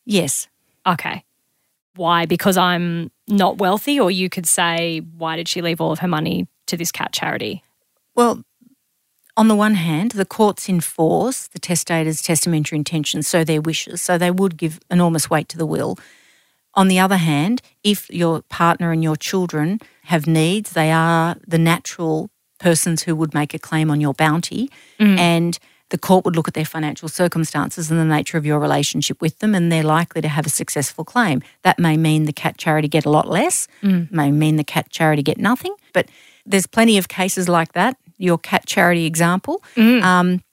Yes. 0.05 0.49
Okay. 0.87 1.25
Why? 1.95 2.27
Because 2.27 2.57
I'm 2.57 3.11
not 3.29 3.59
wealthy, 3.59 4.01
or 4.01 4.11
you 4.11 4.31
could 4.31 4.47
say, 4.47 5.01
why 5.17 5.37
did 5.37 5.49
she 5.49 5.61
leave 5.61 5.81
all 5.81 5.93
of 5.93 5.99
her 5.99 6.09
money 6.09 6.49
to 6.67 6.77
this 6.77 6.91
cat 6.91 7.13
charity? 7.13 7.63
Well, 8.15 8.43
on 9.39 9.47
the 9.47 9.55
one 9.55 9.75
hand, 9.75 10.11
the 10.11 10.25
courts 10.25 10.69
enforce 10.69 11.47
the 11.47 11.61
testator's 11.61 12.21
testamentary 12.21 12.77
intentions, 12.77 13.29
so 13.29 13.45
their 13.45 13.61
wishes, 13.61 14.03
so 14.03 14.19
they 14.19 14.33
would 14.33 14.57
give 14.57 14.81
enormous 14.91 15.31
weight 15.31 15.49
to 15.51 15.57
the 15.57 15.65
will. 15.65 15.97
On 16.75 16.89
the 16.89 16.99
other 16.99 17.19
hand, 17.19 17.63
if 17.85 18.11
your 18.11 18.43
partner 18.43 18.91
and 18.91 19.01
your 19.01 19.15
children 19.15 19.79
have 20.07 20.27
needs, 20.27 20.73
they 20.73 20.91
are 20.91 21.37
the 21.47 21.57
natural 21.57 22.31
persons 22.59 23.05
who 23.05 23.15
would 23.15 23.33
make 23.33 23.55
a 23.55 23.61
claim 23.61 23.93
on 23.93 24.01
your 24.01 24.13
bounty, 24.13 24.73
mm. 24.99 25.17
and 25.17 25.61
the 25.91 25.99
court 25.99 26.25
would 26.25 26.35
look 26.35 26.49
at 26.49 26.55
their 26.55 26.65
financial 26.65 27.09
circumstances 27.09 27.93
and 27.93 28.01
the 28.01 28.05
nature 28.05 28.39
of 28.39 28.45
your 28.45 28.59
relationship 28.59 29.23
with 29.23 29.39
them, 29.39 29.55
and 29.55 29.71
they're 29.71 29.85
likely 29.85 30.21
to 30.21 30.29
have 30.29 30.47
a 30.47 30.51
successful 30.51 31.05
claim. 31.05 31.43
That 31.63 31.79
may 31.79 31.97
mean 31.97 32.25
the 32.25 32.33
cat 32.33 32.59
charity 32.59 32.89
get 32.89 33.07
a 33.07 33.11
lot 33.11 33.29
less, 33.29 33.69
mm. 33.85 34.11
may 34.11 34.33
mean 34.33 34.57
the 34.57 34.65
cat 34.65 34.91
charity 34.91 35.23
get 35.23 35.39
nothing, 35.39 35.77
but 35.93 36.09
there's 36.45 36.67
plenty 36.67 36.99
of 36.99 37.07
cases 37.07 37.49
like 37.49 37.75
that 37.75 37.97
your 38.19 38.39
cat 38.39 38.67
charity 38.67 39.07
example. 39.07 39.63
Mm. 39.77 40.03
Um, 40.03 40.45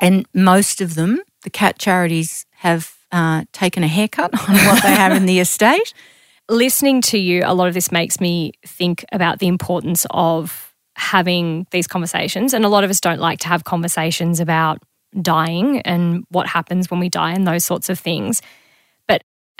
and 0.00 0.26
most 0.34 0.80
of 0.80 0.94
them, 0.94 1.22
the 1.42 1.50
cat 1.50 1.78
charities 1.78 2.44
have 2.56 2.94
uh, 3.12 3.44
taken 3.52 3.84
a 3.84 3.88
haircut 3.88 4.32
on 4.48 4.54
what 4.56 4.82
they 4.82 4.92
have 4.92 5.12
in 5.12 5.26
the 5.26 5.38
estate. 5.38 5.94
Listening 6.48 7.00
to 7.02 7.18
you, 7.18 7.42
a 7.44 7.54
lot 7.54 7.68
of 7.68 7.74
this 7.74 7.92
makes 7.92 8.20
me 8.20 8.52
think 8.66 9.04
about 9.12 9.38
the 9.38 9.46
importance 9.46 10.06
of 10.10 10.74
having 10.96 11.66
these 11.70 11.86
conversations. 11.86 12.52
And 12.52 12.64
a 12.64 12.68
lot 12.68 12.84
of 12.84 12.90
us 12.90 13.00
don't 13.00 13.20
like 13.20 13.38
to 13.40 13.48
have 13.48 13.64
conversations 13.64 14.40
about 14.40 14.82
dying 15.20 15.80
and 15.82 16.24
what 16.30 16.46
happens 16.46 16.90
when 16.90 17.00
we 17.00 17.08
die 17.08 17.32
and 17.32 17.46
those 17.46 17.64
sorts 17.64 17.88
of 17.88 17.98
things 17.98 18.42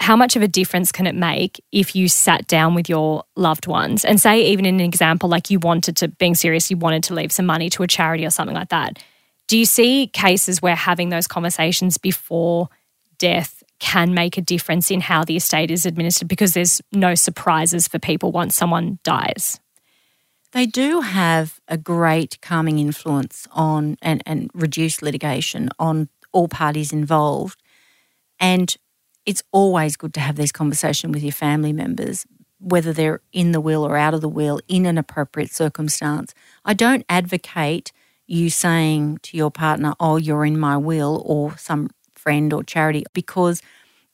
how 0.03 0.17
much 0.17 0.35
of 0.35 0.41
a 0.41 0.47
difference 0.49 0.91
can 0.91 1.07
it 1.07 1.15
make 1.15 1.63
if 1.71 1.95
you 1.95 2.09
sat 2.09 2.45
down 2.47 2.75
with 2.75 2.89
your 2.89 3.23
loved 3.37 3.67
ones? 3.67 4.03
And 4.03 4.19
say 4.19 4.45
even 4.47 4.65
in 4.65 4.75
an 4.75 4.81
example 4.81 5.29
like 5.29 5.49
you 5.49 5.59
wanted 5.59 5.95
to 5.97 6.09
being 6.09 6.35
serious 6.35 6.69
you 6.69 6.75
wanted 6.75 7.03
to 7.03 7.13
leave 7.13 7.31
some 7.31 7.45
money 7.45 7.69
to 7.69 7.83
a 7.83 7.87
charity 7.87 8.25
or 8.25 8.29
something 8.29 8.55
like 8.55 8.69
that. 8.69 9.01
Do 9.47 9.57
you 9.57 9.65
see 9.65 10.07
cases 10.07 10.61
where 10.61 10.75
having 10.75 11.07
those 11.07 11.25
conversations 11.25 11.97
before 11.97 12.67
death 13.17 13.63
can 13.79 14.13
make 14.13 14.37
a 14.37 14.41
difference 14.41 14.91
in 14.91 14.99
how 14.99 15.23
the 15.23 15.37
estate 15.37 15.71
is 15.71 15.85
administered? 15.85 16.27
Because 16.27 16.53
there's 16.53 16.81
no 16.91 17.15
surprises 17.15 17.87
for 17.87 17.97
people 17.97 18.33
once 18.33 18.55
someone 18.55 18.99
dies. 19.03 19.61
They 20.51 20.65
do 20.65 20.99
have 20.99 21.61
a 21.69 21.77
great 21.77 22.39
calming 22.41 22.77
influence 22.77 23.47
on 23.51 23.97
and, 24.01 24.21
and 24.25 24.51
reduce 24.53 25.01
litigation 25.01 25.69
on 25.79 26.09
all 26.33 26.49
parties 26.49 26.91
involved. 26.91 27.61
And 28.39 28.75
it's 29.25 29.43
always 29.51 29.95
good 29.95 30.13
to 30.15 30.19
have 30.19 30.35
these 30.35 30.51
conversations 30.51 31.13
with 31.13 31.23
your 31.23 31.31
family 31.31 31.73
members, 31.73 32.25
whether 32.59 32.93
they're 32.93 33.21
in 33.31 33.51
the 33.51 33.61
will 33.61 33.85
or 33.85 33.97
out 33.97 34.13
of 34.13 34.21
the 34.21 34.29
will, 34.29 34.59
in 34.67 34.85
an 34.85 34.97
appropriate 34.97 35.51
circumstance. 35.51 36.33
I 36.65 36.73
don't 36.73 37.05
advocate 37.09 37.91
you 38.27 38.49
saying 38.49 39.19
to 39.23 39.37
your 39.37 39.51
partner, 39.51 39.93
oh, 39.99 40.17
you're 40.17 40.45
in 40.45 40.57
my 40.57 40.77
will, 40.77 41.21
or 41.25 41.57
some 41.57 41.89
friend 42.15 42.53
or 42.53 42.63
charity, 42.63 43.03
because 43.13 43.61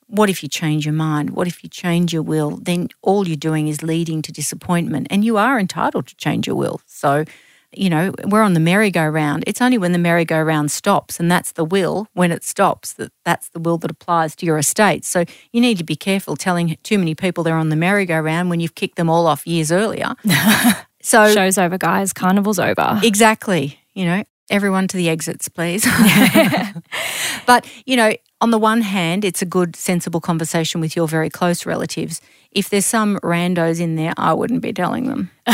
what 0.06 0.28
if 0.28 0.42
you 0.42 0.48
change 0.48 0.84
your 0.84 0.92
mind? 0.92 1.30
What 1.30 1.46
if 1.46 1.62
you 1.62 1.70
change 1.70 2.12
your 2.12 2.22
will? 2.22 2.56
Then 2.56 2.88
all 3.02 3.28
you're 3.28 3.36
doing 3.36 3.68
is 3.68 3.82
leading 3.82 4.22
to 4.22 4.32
disappointment, 4.32 5.06
and 5.10 5.24
you 5.24 5.36
are 5.36 5.58
entitled 5.58 6.08
to 6.08 6.16
change 6.16 6.46
your 6.46 6.56
will. 6.56 6.80
So, 6.86 7.24
you 7.72 7.88
know, 7.88 8.12
we're 8.24 8.42
on 8.42 8.54
the 8.54 8.60
merry-go-round. 8.60 9.44
It's 9.46 9.60
only 9.60 9.78
when 9.78 9.92
the 9.92 9.98
merry-go-round 9.98 10.70
stops, 10.70 11.20
and 11.20 11.30
that's 11.30 11.52
the 11.52 11.64
will, 11.64 12.08
when 12.14 12.32
it 12.32 12.42
stops, 12.42 12.94
that 12.94 13.12
that's 13.24 13.48
the 13.50 13.60
will 13.60 13.78
that 13.78 13.90
applies 13.90 14.34
to 14.36 14.46
your 14.46 14.58
estate. 14.58 15.04
So 15.04 15.24
you 15.52 15.60
need 15.60 15.78
to 15.78 15.84
be 15.84 15.96
careful 15.96 16.36
telling 16.36 16.76
too 16.82 16.98
many 16.98 17.14
people 17.14 17.44
they're 17.44 17.56
on 17.56 17.68
the 17.68 17.76
merry-go-round 17.76 18.50
when 18.50 18.60
you've 18.60 18.74
kicked 18.74 18.96
them 18.96 19.08
all 19.08 19.26
off 19.26 19.46
years 19.46 19.70
earlier. 19.70 20.14
so 21.02 21.32
show's 21.32 21.58
over, 21.58 21.78
guys. 21.78 22.12
Carnival's 22.12 22.58
over. 22.58 23.00
Exactly. 23.02 23.78
You 23.94 24.04
know, 24.04 24.24
everyone 24.50 24.88
to 24.88 24.96
the 24.96 25.08
exits, 25.08 25.48
please. 25.48 25.86
but, 27.46 27.66
you 27.86 27.96
know, 27.96 28.12
on 28.40 28.50
the 28.50 28.58
one 28.58 28.80
hand, 28.80 29.24
it's 29.24 29.42
a 29.42 29.46
good, 29.46 29.76
sensible 29.76 30.20
conversation 30.20 30.80
with 30.80 30.96
your 30.96 31.06
very 31.06 31.28
close 31.28 31.66
relatives. 31.66 32.20
If 32.52 32.70
there's 32.70 32.86
some 32.86 33.18
randos 33.22 33.80
in 33.80 33.96
there, 33.96 34.14
I 34.16 34.32
wouldn't 34.32 34.62
be 34.62 34.72
telling 34.72 35.06
them. 35.06 35.30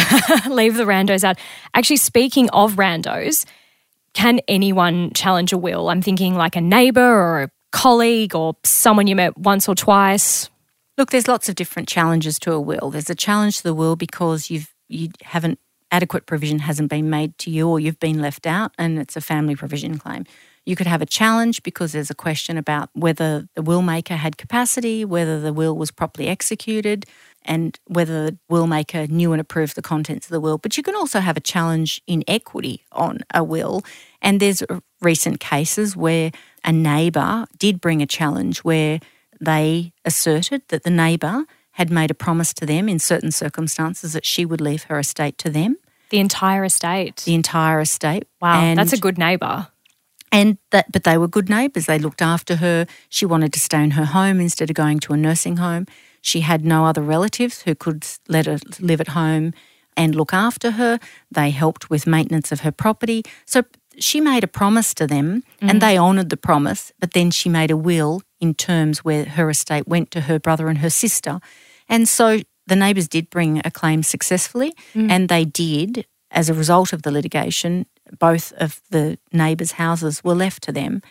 Leave 0.49 0.77
the 0.77 0.85
randos 0.85 1.25
out. 1.25 1.39
Actually, 1.75 1.97
speaking 1.97 2.49
of 2.51 2.75
randos, 2.75 3.45
can 4.15 4.41
anyone 4.49 5.13
challenge 5.15 5.53
a 5.53 5.59
will? 5.59 5.91
I'm 5.91 6.01
thinking 6.01 6.37
like 6.37 6.57
a 6.57 6.61
neighbour 6.61 7.03
or 7.03 7.43
a 7.43 7.51
colleague 7.73 8.35
or 8.35 8.57
someone 8.65 9.07
you 9.07 9.17
met 9.17 9.37
once 9.37 9.69
or 9.69 9.75
twice. 9.75 10.49
Look, 10.97 11.11
there's 11.11 11.29
lots 11.29 11.49
of 11.49 11.57
different 11.57 11.89
challenges 11.89 12.39
to 12.41 12.53
a 12.53 12.61
will. 12.61 12.91
There's 12.91 13.11
a 13.11 13.15
challenge 13.15 13.59
to 13.59 13.63
the 13.65 13.75
will 13.75 13.97
because 13.97 14.49
you've 14.49 14.73
you 14.89 15.11
haven't 15.23 15.59
adequate 15.91 16.27
provision 16.27 16.61
hasn't 16.61 16.91
been 16.91 17.11
made 17.11 17.37
to 17.39 17.51
you 17.51 17.69
or 17.69 17.79
you've 17.79 18.01
been 18.01 18.21
left 18.21 18.47
out 18.47 18.73
and 18.79 18.99
it's 18.99 19.17
a 19.17 19.21
family 19.21 19.55
provision 19.55 19.99
claim. 19.99 20.25
You 20.67 20.75
could 20.75 20.89
have 20.89 21.01
a 21.01 21.07
challenge 21.07 21.63
because 21.63 21.93
there's 21.93 22.11
a 22.11 22.15
question 22.15 22.59
about 22.59 22.91
whether 22.93 23.49
the 23.55 23.63
will 23.63 23.83
maker 23.83 24.17
had 24.17 24.37
capacity, 24.37 25.05
whether 25.05 25.41
the 25.41 25.53
will 25.53 25.77
was 25.77 25.93
properly 25.93 26.27
executed, 26.27 27.07
and 27.45 27.79
whether 27.87 28.27
the 28.27 28.39
will 28.49 28.67
maker 28.67 29.07
knew 29.07 29.33
and 29.33 29.41
approved 29.41 29.77
the 29.77 29.83
contents 29.83 30.27
of 30.27 30.33
the 30.33 30.41
will. 30.41 30.59
But 30.59 30.77
you 30.77 30.83
can 30.83 30.97
also 30.97 31.21
have 31.21 31.37
a 31.37 31.41
challenge 31.41 32.03
in 32.09 32.25
equity 32.27 32.85
on 32.91 33.21
a 33.33 33.45
will. 33.45 33.85
And 34.21 34.41
there's 34.41 34.65
recent 35.01 35.39
cases 35.39 35.97
where 35.97 36.33
a 36.65 36.73
neighbour 36.73 37.47
did 37.57 37.81
bring 37.81 38.03
a 38.03 38.07
challenge 38.07 38.59
where 38.59 38.99
they 39.41 39.93
asserted 40.05 40.63
that 40.69 40.83
the 40.83 40.91
neighbour 40.91 41.45
had 41.73 41.91
made 41.91 42.11
a 42.11 42.15
promise 42.15 42.53
to 42.55 42.67
them 42.67 42.89
in 42.89 42.99
certain 42.99 43.31
circumstances 43.31 44.15
that 44.15 44.27
she 44.27 44.45
would 44.45 44.61
leave 44.61 44.85
her 44.85 44.99
estate 44.99 45.39
to 45.39 45.51
them. 45.51 45.77
The 46.11 46.19
entire 46.19 46.65
estate. 46.65 47.23
The 47.25 47.35
entire 47.35 47.81
estate. 47.81 48.27
Wow, 48.41 48.61
and, 48.63 48.79
that's 48.79 48.93
a 48.93 48.99
good 48.99 49.19
neighbour. 49.19 49.69
And 50.33 50.59
that, 50.71 50.91
but 50.93 51.05
they 51.05 51.17
were 51.17 51.29
good 51.29 51.49
neighbours. 51.49 51.87
They 51.87 51.99
looked 51.99 52.23
after 52.23 52.57
her. 52.57 52.87
She 53.09 53.25
wanted 53.25 53.53
to 53.55 53.61
stay 53.61 53.83
in 53.83 53.93
her 53.93 54.05
home 54.05 54.41
instead 54.41 54.71
of 54.71 54.75
going 54.75 54.99
to 55.01 55.13
a 55.13 55.17
nursing 55.17 55.59
home. 55.59 55.87
She 56.21 56.41
had 56.41 56.65
no 56.65 56.85
other 56.85 57.03
relatives 57.03 57.63
who 57.63 57.75
could 57.75 58.05
let 58.29 58.47
her 58.47 58.59
live 58.81 59.01
at 59.01 59.09
home 59.09 59.55
and 59.97 60.15
look 60.15 60.35
after 60.35 60.73
her. 60.73 60.99
They 61.31 61.51
helped 61.51 61.89
with 61.89 62.07
maintenance 62.07 62.53
of 62.53 62.61
her 62.61 62.73
property. 62.73 63.23
So 63.47 63.63
she 63.99 64.21
made 64.21 64.45
a 64.45 64.49
promise 64.49 64.93
to 64.95 65.07
them 65.07 65.43
mm. 65.61 65.71
and 65.71 65.81
they 65.81 65.97
honoured 65.97 66.31
the 66.31 66.37
promise, 66.37 66.93
but 66.99 67.13
then 67.13 67.31
she 67.31 67.49
made 67.49 67.71
a 67.71 67.77
will 67.77 68.23
in 68.41 68.55
terms 68.55 69.05
where 69.05 69.25
her 69.25 69.49
estate 69.49 69.89
went 69.89 70.11
to 70.11 70.23
her 70.23 70.39
brother 70.39 70.69
and 70.69 70.79
her 70.79 70.91
sister. 70.91 71.41
And 71.89 72.09
so 72.09 72.41
the 72.67 72.77
neighbours 72.77 73.09
did 73.09 73.31
bring 73.31 73.63
a 73.65 73.71
claim 73.71 74.03
successfully, 74.03 74.75
mm. 74.95 75.11
and 75.11 75.29
they 75.29 75.45
did, 75.45 76.07
as 76.31 76.49
a 76.49 76.55
result 76.55 76.93
of 76.93 77.03
the 77.03 77.11
litigation, 77.11 77.87
both 78.19 78.53
of 78.55 78.81
the 78.91 79.19
neighbours' 79.33 79.73
houses 79.73 80.23
were 80.23 80.35
left 80.35 80.63
to 80.65 80.73
them. 80.73 81.03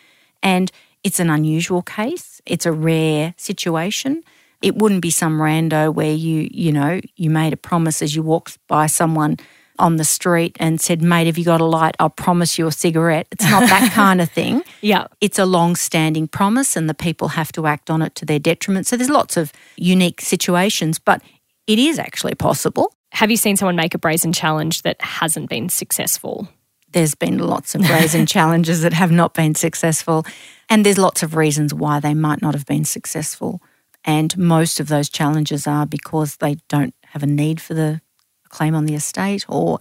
And 0.42 0.70
it's 1.02 1.20
an 1.20 1.30
unusual 1.30 1.82
case, 1.82 2.40
it's 2.46 2.66
a 2.66 2.72
rare 2.72 3.34
situation. 3.36 4.22
It 4.62 4.74
wouldn't 4.76 5.02
be 5.02 5.10
some 5.10 5.38
rando 5.38 5.92
where 5.92 6.12
you, 6.12 6.48
you 6.50 6.72
know, 6.72 7.00
you 7.14 7.30
made 7.30 7.52
a 7.52 7.56
promise 7.58 8.00
as 8.00 8.16
you 8.16 8.22
walked 8.22 8.58
by 8.66 8.86
someone 8.86 9.36
on 9.78 9.96
the 9.96 10.04
street 10.04 10.56
and 10.58 10.80
said, 10.80 11.02
Mate, 11.02 11.26
have 11.26 11.38
you 11.38 11.44
got 11.44 11.60
a 11.60 11.64
light? 11.64 11.94
I'll 12.00 12.10
promise 12.10 12.58
you 12.58 12.66
a 12.66 12.72
cigarette. 12.72 13.28
It's 13.30 13.44
not 13.44 13.68
that 13.68 13.92
kind 13.92 14.20
of 14.20 14.30
thing. 14.30 14.62
Yeah. 14.82 15.06
It's 15.20 15.38
a 15.38 15.46
long 15.46 15.74
standing 15.74 16.28
promise 16.28 16.76
and 16.76 16.88
the 16.88 16.94
people 16.94 17.28
have 17.28 17.50
to 17.52 17.66
act 17.66 17.90
on 17.90 18.02
it 18.02 18.14
to 18.16 18.24
their 18.24 18.38
detriment. 18.38 18.86
So 18.86 18.96
there's 18.96 19.10
lots 19.10 19.36
of 19.36 19.52
unique 19.76 20.20
situations, 20.20 20.98
but 21.00 21.22
it 21.66 21.78
is 21.78 21.98
actually 21.98 22.34
possible. 22.36 22.94
Have 23.12 23.30
you 23.30 23.36
seen 23.36 23.56
someone 23.56 23.74
make 23.74 23.94
a 23.94 23.98
brazen 23.98 24.32
challenge 24.32 24.82
that 24.82 25.00
hasn't 25.00 25.48
been 25.48 25.68
successful? 25.68 26.48
There's 26.96 27.14
been 27.14 27.36
lots 27.36 27.74
of 27.74 27.82
brazen 27.82 28.24
challenges 28.36 28.80
that 28.80 28.94
have 28.94 29.12
not 29.12 29.34
been 29.34 29.54
successful. 29.54 30.24
And 30.70 30.82
there's 30.82 30.96
lots 30.96 31.22
of 31.22 31.36
reasons 31.36 31.74
why 31.74 32.00
they 32.00 32.14
might 32.14 32.40
not 32.40 32.54
have 32.54 32.64
been 32.64 32.86
successful. 32.86 33.60
And 34.02 34.34
most 34.38 34.80
of 34.80 34.88
those 34.88 35.10
challenges 35.10 35.66
are 35.66 35.84
because 35.84 36.36
they 36.36 36.56
don't 36.70 36.94
have 37.08 37.22
a 37.22 37.26
need 37.26 37.60
for 37.60 37.74
the 37.74 38.00
claim 38.48 38.74
on 38.74 38.86
the 38.86 38.94
estate 38.94 39.44
or 39.46 39.78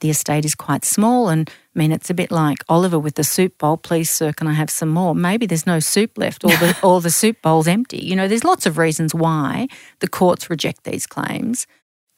the 0.00 0.10
estate 0.10 0.44
is 0.44 0.54
quite 0.54 0.84
small 0.84 1.30
and 1.30 1.48
I 1.74 1.78
mean 1.78 1.90
it's 1.90 2.10
a 2.10 2.14
bit 2.14 2.30
like 2.30 2.58
Oliver 2.68 2.98
with 2.98 3.14
the 3.14 3.24
soup 3.24 3.56
bowl, 3.56 3.78
please 3.78 4.10
sir, 4.10 4.34
can 4.34 4.46
I 4.46 4.52
have 4.52 4.68
some 4.68 4.90
more? 4.90 5.14
Maybe 5.14 5.46
there's 5.46 5.66
no 5.66 5.80
soup 5.80 6.18
left 6.18 6.44
or 6.44 6.50
the 6.50 6.78
or 6.82 7.00
the 7.00 7.10
soup 7.10 7.40
bowl's 7.40 7.66
empty. 7.66 8.04
You 8.04 8.14
know, 8.14 8.28
there's 8.28 8.44
lots 8.44 8.66
of 8.66 8.76
reasons 8.76 9.14
why 9.14 9.68
the 10.00 10.08
courts 10.08 10.50
reject 10.50 10.84
these 10.84 11.06
claims. 11.06 11.66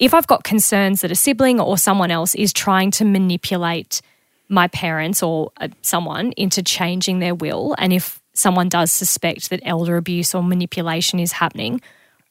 If 0.00 0.12
I've 0.12 0.26
got 0.26 0.42
concerns 0.42 1.02
that 1.02 1.12
a 1.12 1.14
sibling 1.14 1.60
or 1.60 1.78
someone 1.78 2.10
else 2.10 2.34
is 2.34 2.52
trying 2.52 2.90
to 2.92 3.04
manipulate 3.04 4.02
my 4.50 4.68
parents 4.68 5.22
or 5.22 5.52
uh, 5.60 5.68
someone 5.82 6.32
into 6.32 6.62
changing 6.62 7.20
their 7.20 7.34
will 7.34 7.74
and 7.78 7.92
if 7.92 8.20
someone 8.34 8.68
does 8.68 8.92
suspect 8.92 9.50
that 9.50 9.60
elder 9.64 9.96
abuse 9.96 10.34
or 10.34 10.42
manipulation 10.42 11.18
is 11.18 11.32
happening, 11.32 11.80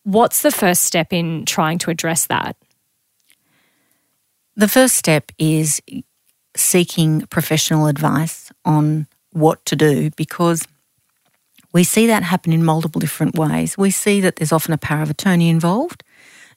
what's 0.04 0.42
the 0.42 0.52
first 0.52 0.84
step 0.84 1.14
in 1.14 1.46
trying 1.46 1.78
to 1.80 1.90
address 1.90 2.28
that? 2.28 2.56
The 4.56 4.68
first 4.68 4.96
step 4.96 5.32
is 5.38 5.82
seeking 6.56 7.22
professional 7.28 7.88
advice 7.88 8.52
on 8.66 9.08
what 9.32 9.64
to 9.66 9.76
do 9.76 10.10
because 10.12 10.68
we 11.72 11.84
see 11.84 12.08
that 12.08 12.24
happen 12.24 12.52
in 12.52 12.66
multiple 12.66 13.00
different 13.00 13.36
ways. 13.36 13.78
We 13.78 13.92
see 13.92 14.20
that 14.22 14.38
there's 14.38 14.52
often 14.52 14.74
a 14.74 14.78
power 14.78 15.04
of 15.04 15.10
attorney 15.10 15.50
involved, 15.50 16.04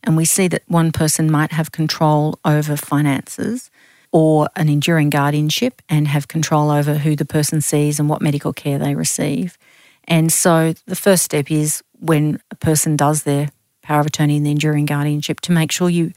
and 0.03 0.16
we 0.16 0.25
see 0.25 0.48
that 0.48 0.62
one 0.66 0.90
person 0.90 1.31
might 1.31 1.53
have 1.53 1.70
control 1.70 2.38
over 2.44 2.77
finances 2.77 3.70
or 4.12 4.48
an 4.57 4.68
enduring 4.68 5.11
guardianship 5.11 5.81
and 5.88 6.07
have 6.07 6.29
control 6.29 6.70
over 6.70 6.94
who 6.94 7.16
the 7.16 7.25
person 7.25 7.61
sees 7.61 7.98
and 7.98 8.09
what 8.09 8.20
medical 8.20 8.53
care 8.53 8.79
they 8.79 8.94
receive. 8.94 9.59
And 10.05 10.33
so 10.33 10.75
the 10.87 10.96
first 10.96 11.25
step 11.25 11.51
is 11.51 11.83
when 11.98 12.40
a 12.51 12.55
person 12.55 12.96
does 12.96 13.22
their 13.22 13.51
power 13.83 14.01
of 14.01 14.07
attorney 14.07 14.37
and 14.37 14.46
the 14.46 14.51
enduring 14.51 14.85
guardianship 14.85 15.40
to 15.40 15.53
make 15.53 15.72
sure 15.72 15.88
you 15.88 16.12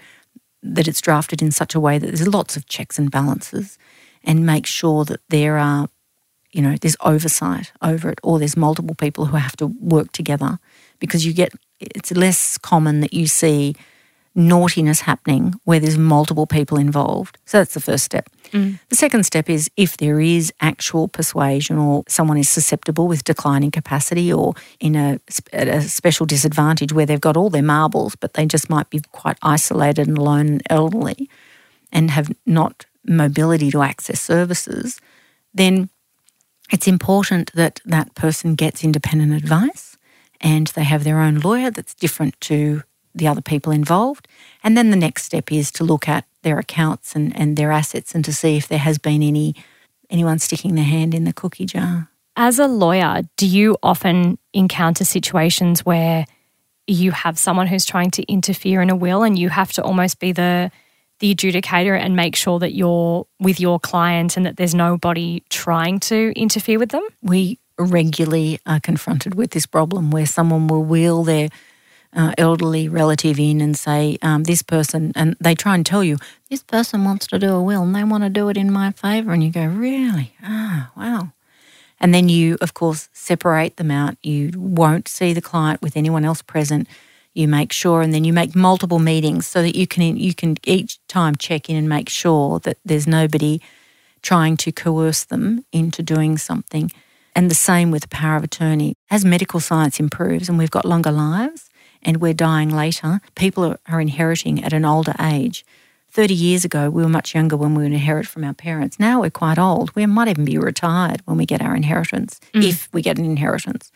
that 0.62 0.88
it's 0.88 1.02
drafted 1.02 1.42
in 1.42 1.52
such 1.52 1.76
a 1.76 1.80
way 1.80 1.98
that 1.98 2.08
there's 2.08 2.28
lots 2.28 2.58
of 2.58 2.68
checks 2.68 2.98
and 2.98 3.12
balances 3.12 3.78
and 4.24 4.46
make 4.46 4.66
sure 4.66 5.06
that 5.06 5.22
there 5.30 5.58
are, 5.58 5.88
you 6.52 6.62
know, 6.62 6.76
there's 6.82 6.98
oversight 7.02 7.72
over 7.84 8.10
it 8.10 8.20
or 8.24 8.40
there's 8.40 8.58
multiple 8.58 8.96
people 8.96 9.26
who 9.26 9.38
have 9.38 9.56
to 9.56 9.68
work 9.68 10.12
together 10.12 10.58
because 11.00 11.24
you 11.24 11.34
get, 11.34 11.54
it's 11.80 12.12
less 12.12 12.58
common 12.58 13.02
that 13.02 13.14
you 13.14 13.28
see 13.28 13.76
naughtiness 14.36 15.02
happening 15.02 15.54
where 15.63 15.80
there's 15.80 15.98
multiple 15.98 16.45
people 16.45 16.78
involved. 16.78 17.38
So 17.45 17.58
that's 17.58 17.74
the 17.74 17.80
first 17.80 18.04
step. 18.04 18.30
Mm. 18.52 18.80
The 18.89 18.95
second 18.95 19.26
step 19.26 19.50
is 19.50 19.69
if 19.78 19.98
there 19.98 20.19
is 20.19 20.54
actual 20.60 21.08
persuasion 21.08 21.78
or 21.78 22.04
someone 22.08 22.38
is 22.38 22.50
susceptible 22.50 23.08
with 23.08 23.24
declining 23.24 23.71
capacity 23.71 24.32
or 24.32 24.54
in 24.80 24.95
a, 24.95 25.19
a 25.54 25.82
special 25.82 26.26
disadvantage 26.26 26.91
where 26.91 27.06
they've 27.06 27.21
got 27.21 27.38
all 27.38 27.50
their 27.50 27.63
marbles, 27.63 28.15
but 28.15 28.34
they 28.34 28.45
just 28.45 28.69
might 28.69 28.89
be 28.89 29.02
quite 29.12 29.38
isolated 29.41 30.08
and 30.08 30.17
alone 30.17 30.48
and 30.48 30.63
elderly 30.69 31.30
and 31.91 32.12
have 32.12 32.30
not 32.45 32.86
mobility 33.06 33.71
to 33.71 33.82
access 33.82 34.21
services, 34.21 35.00
then 35.54 35.89
it's 36.71 36.88
important 36.88 37.54
that 37.54 37.80
that 37.86 38.13
person 38.15 38.56
gets 38.56 38.84
independent 38.84 39.34
advice 39.34 39.98
and 40.41 40.67
they 40.67 40.84
have 40.84 41.04
their 41.04 41.19
own 41.19 41.39
lawyer 41.39 41.71
that's 41.71 41.93
different 41.93 42.39
to 42.41 42.84
the 43.15 43.28
other 43.28 43.41
people 43.41 43.71
involved. 43.71 44.28
And 44.63 44.78
then 44.78 44.89
the 44.91 44.97
next 44.97 45.23
step 45.23 45.51
is 45.51 45.71
to 45.71 45.84
look 45.84 46.08
at 46.08 46.25
their 46.43 46.60
accounts 46.60 47.15
and, 47.15 47.36
and 47.36 47.58
their 47.58 47.71
assets 47.71 48.13
and 48.13 48.23
to 48.25 48.34
see 48.34 48.58
if 48.58 48.67
there 48.67 48.80
has 48.80 48.97
been 48.97 49.23
any 49.23 49.56
anyone 50.10 50.38
sticking 50.38 50.75
their 50.75 50.86
hand 50.86 51.15
in 51.15 51.23
the 51.23 51.34
cookie 51.34 51.65
jar. 51.65 52.10
As 52.36 52.60
a 52.60 52.67
lawyer, 52.67 53.23
do 53.38 53.47
you 53.47 53.78
often 53.82 54.38
encounter 54.54 55.04
situations 55.04 55.84
where 55.84 56.25
you 56.86 57.12
have 57.12 57.39
someone 57.39 57.65
who's 57.65 57.86
trying 57.86 58.12
to 58.12 58.23
interfere 58.32 58.82
in 58.82 58.89
a 58.91 58.95
will 58.95 59.23
and 59.23 59.39
you 59.39 59.49
have 59.49 59.73
to 59.73 59.84
almost 59.84 60.19
be 60.19 60.32
the 60.32 60.71
the 61.19 61.34
adjudicator 61.34 61.97
and 61.97 62.15
make 62.15 62.36
sure 62.36 62.60
that 62.60 62.73
you're 62.73 63.25
with 63.39 63.58
your 63.58 63.80
client 63.80 64.36
and 64.36 64.45
that 64.45 64.58
there's 64.58 64.75
nobody 64.75 65.41
trying 65.49 65.97
to 65.97 66.34
interfere 66.36 66.78
with 66.78 66.89
them? 66.89 67.08
We 67.21 67.58
regularly 67.78 68.60
are 68.65 68.82
confronted 68.82 69.36
with 69.36 69.51
this 69.51 69.65
problem 69.65 70.12
where 70.12 70.25
someone 70.25 70.67
will 70.67 70.84
wheel 70.84 71.23
their 71.23 71.49
uh, 72.15 72.34
elderly 72.38 72.88
relative 72.88 73.39
in 73.39 73.62
and 73.62 73.78
say, 73.78 74.17
um, 74.21 74.43
This 74.43 74.62
person, 74.62 75.12
and 75.15 75.36
they 75.39 75.56
try 75.56 75.75
and 75.75 75.86
tell 75.86 76.04
you, 76.04 76.17
This 76.49 76.63
person 76.63 77.04
wants 77.04 77.28
to 77.28 77.39
do 77.39 77.54
a 77.54 77.62
will 77.62 77.84
and 77.84 77.95
they 77.95 78.04
want 78.04 78.23
to 78.23 78.30
do 78.30 78.49
it 78.49 78.58
in 78.58 78.71
my 78.71 78.91
favour. 78.91 79.34
And 79.34 79.43
you 79.43 79.51
go, 79.51 79.65
Really? 79.65 80.34
Ah, 80.41 80.91
wow. 80.95 81.32
And 81.99 82.13
then 82.13 82.30
you, 82.30 82.58
of 82.62 82.73
course, 82.73 83.10
separate 83.13 83.78
them 83.78 83.91
out. 83.91 84.17
You 84.21 84.51
won't 84.56 85.08
see 85.08 85.34
the 85.34 85.41
client 85.41 85.82
with 85.82 85.97
anyone 85.97 86.25
else 86.25 86.41
present. 86.41 86.88
You 87.34 87.47
make 87.47 87.73
sure, 87.73 88.01
and 88.01 88.13
then 88.13 88.23
you 88.23 88.32
make 88.32 88.56
multiple 88.56 88.99
meetings 88.99 89.45
so 89.47 89.62
that 89.62 89.75
you 89.75 89.88
can 89.88 90.15
you 90.15 90.34
can 90.34 90.56
each 90.63 91.06
time 91.08 91.36
check 91.36 91.69
in 91.69 91.75
and 91.75 91.89
make 91.89 92.08
sure 92.08 92.60
that 92.60 92.78
there's 92.86 93.08
nobody 93.08 93.60
trying 94.21 94.58
to 94.58 94.71
coerce 94.71 95.25
them 95.25 95.65
into 95.71 96.01
doing 96.01 96.38
something. 96.38 96.91
And 97.36 97.51
the 97.51 97.56
same 97.56 97.91
with 97.91 98.04
the 98.04 98.08
power 98.08 98.38
of 98.38 98.43
attorney. 98.45 98.95
As 99.12 99.25
medical 99.25 99.60
science 99.60 99.99
improves 99.99 100.47
and 100.47 100.58
we've 100.58 100.71
got 100.71 100.86
longer 100.86 101.12
lives 101.12 101.69
and 102.06 102.22
we're 102.22 102.34
dying 102.34 102.70
later, 102.70 103.20
people 103.36 103.65
are, 103.65 103.80
are 103.88 104.00
inheriting 104.00 104.63
at 104.63 104.72
an 104.72 104.86
older 104.86 105.15
age. 105.20 105.65
30 106.12 106.34
years 106.34 106.63
ago, 106.63 106.89
we 106.89 107.04
were 107.04 107.10
much 107.10 107.36
younger 107.36 107.58
when 107.58 107.76
we 107.76 107.84
would 107.84 107.91
inherit 107.91 108.26
from 108.26 108.46
our 108.46 108.54
parents. 108.54 108.98
Now 108.98 109.20
we're 109.20 109.30
quite 109.30 109.60
old. 109.60 109.94
We 109.96 110.06
might 110.06 110.30
even 110.30 110.46
be 110.46 110.58
retired 110.58 111.22
when 111.26 111.36
we 111.36 111.46
get 111.46 111.62
our 111.62 111.76
inheritance, 111.76 112.39
mm. 112.54 112.63
if 112.63 112.88
we 112.94 113.02
get 113.02 113.18
an 113.18 113.26
inheritance. 113.26 113.91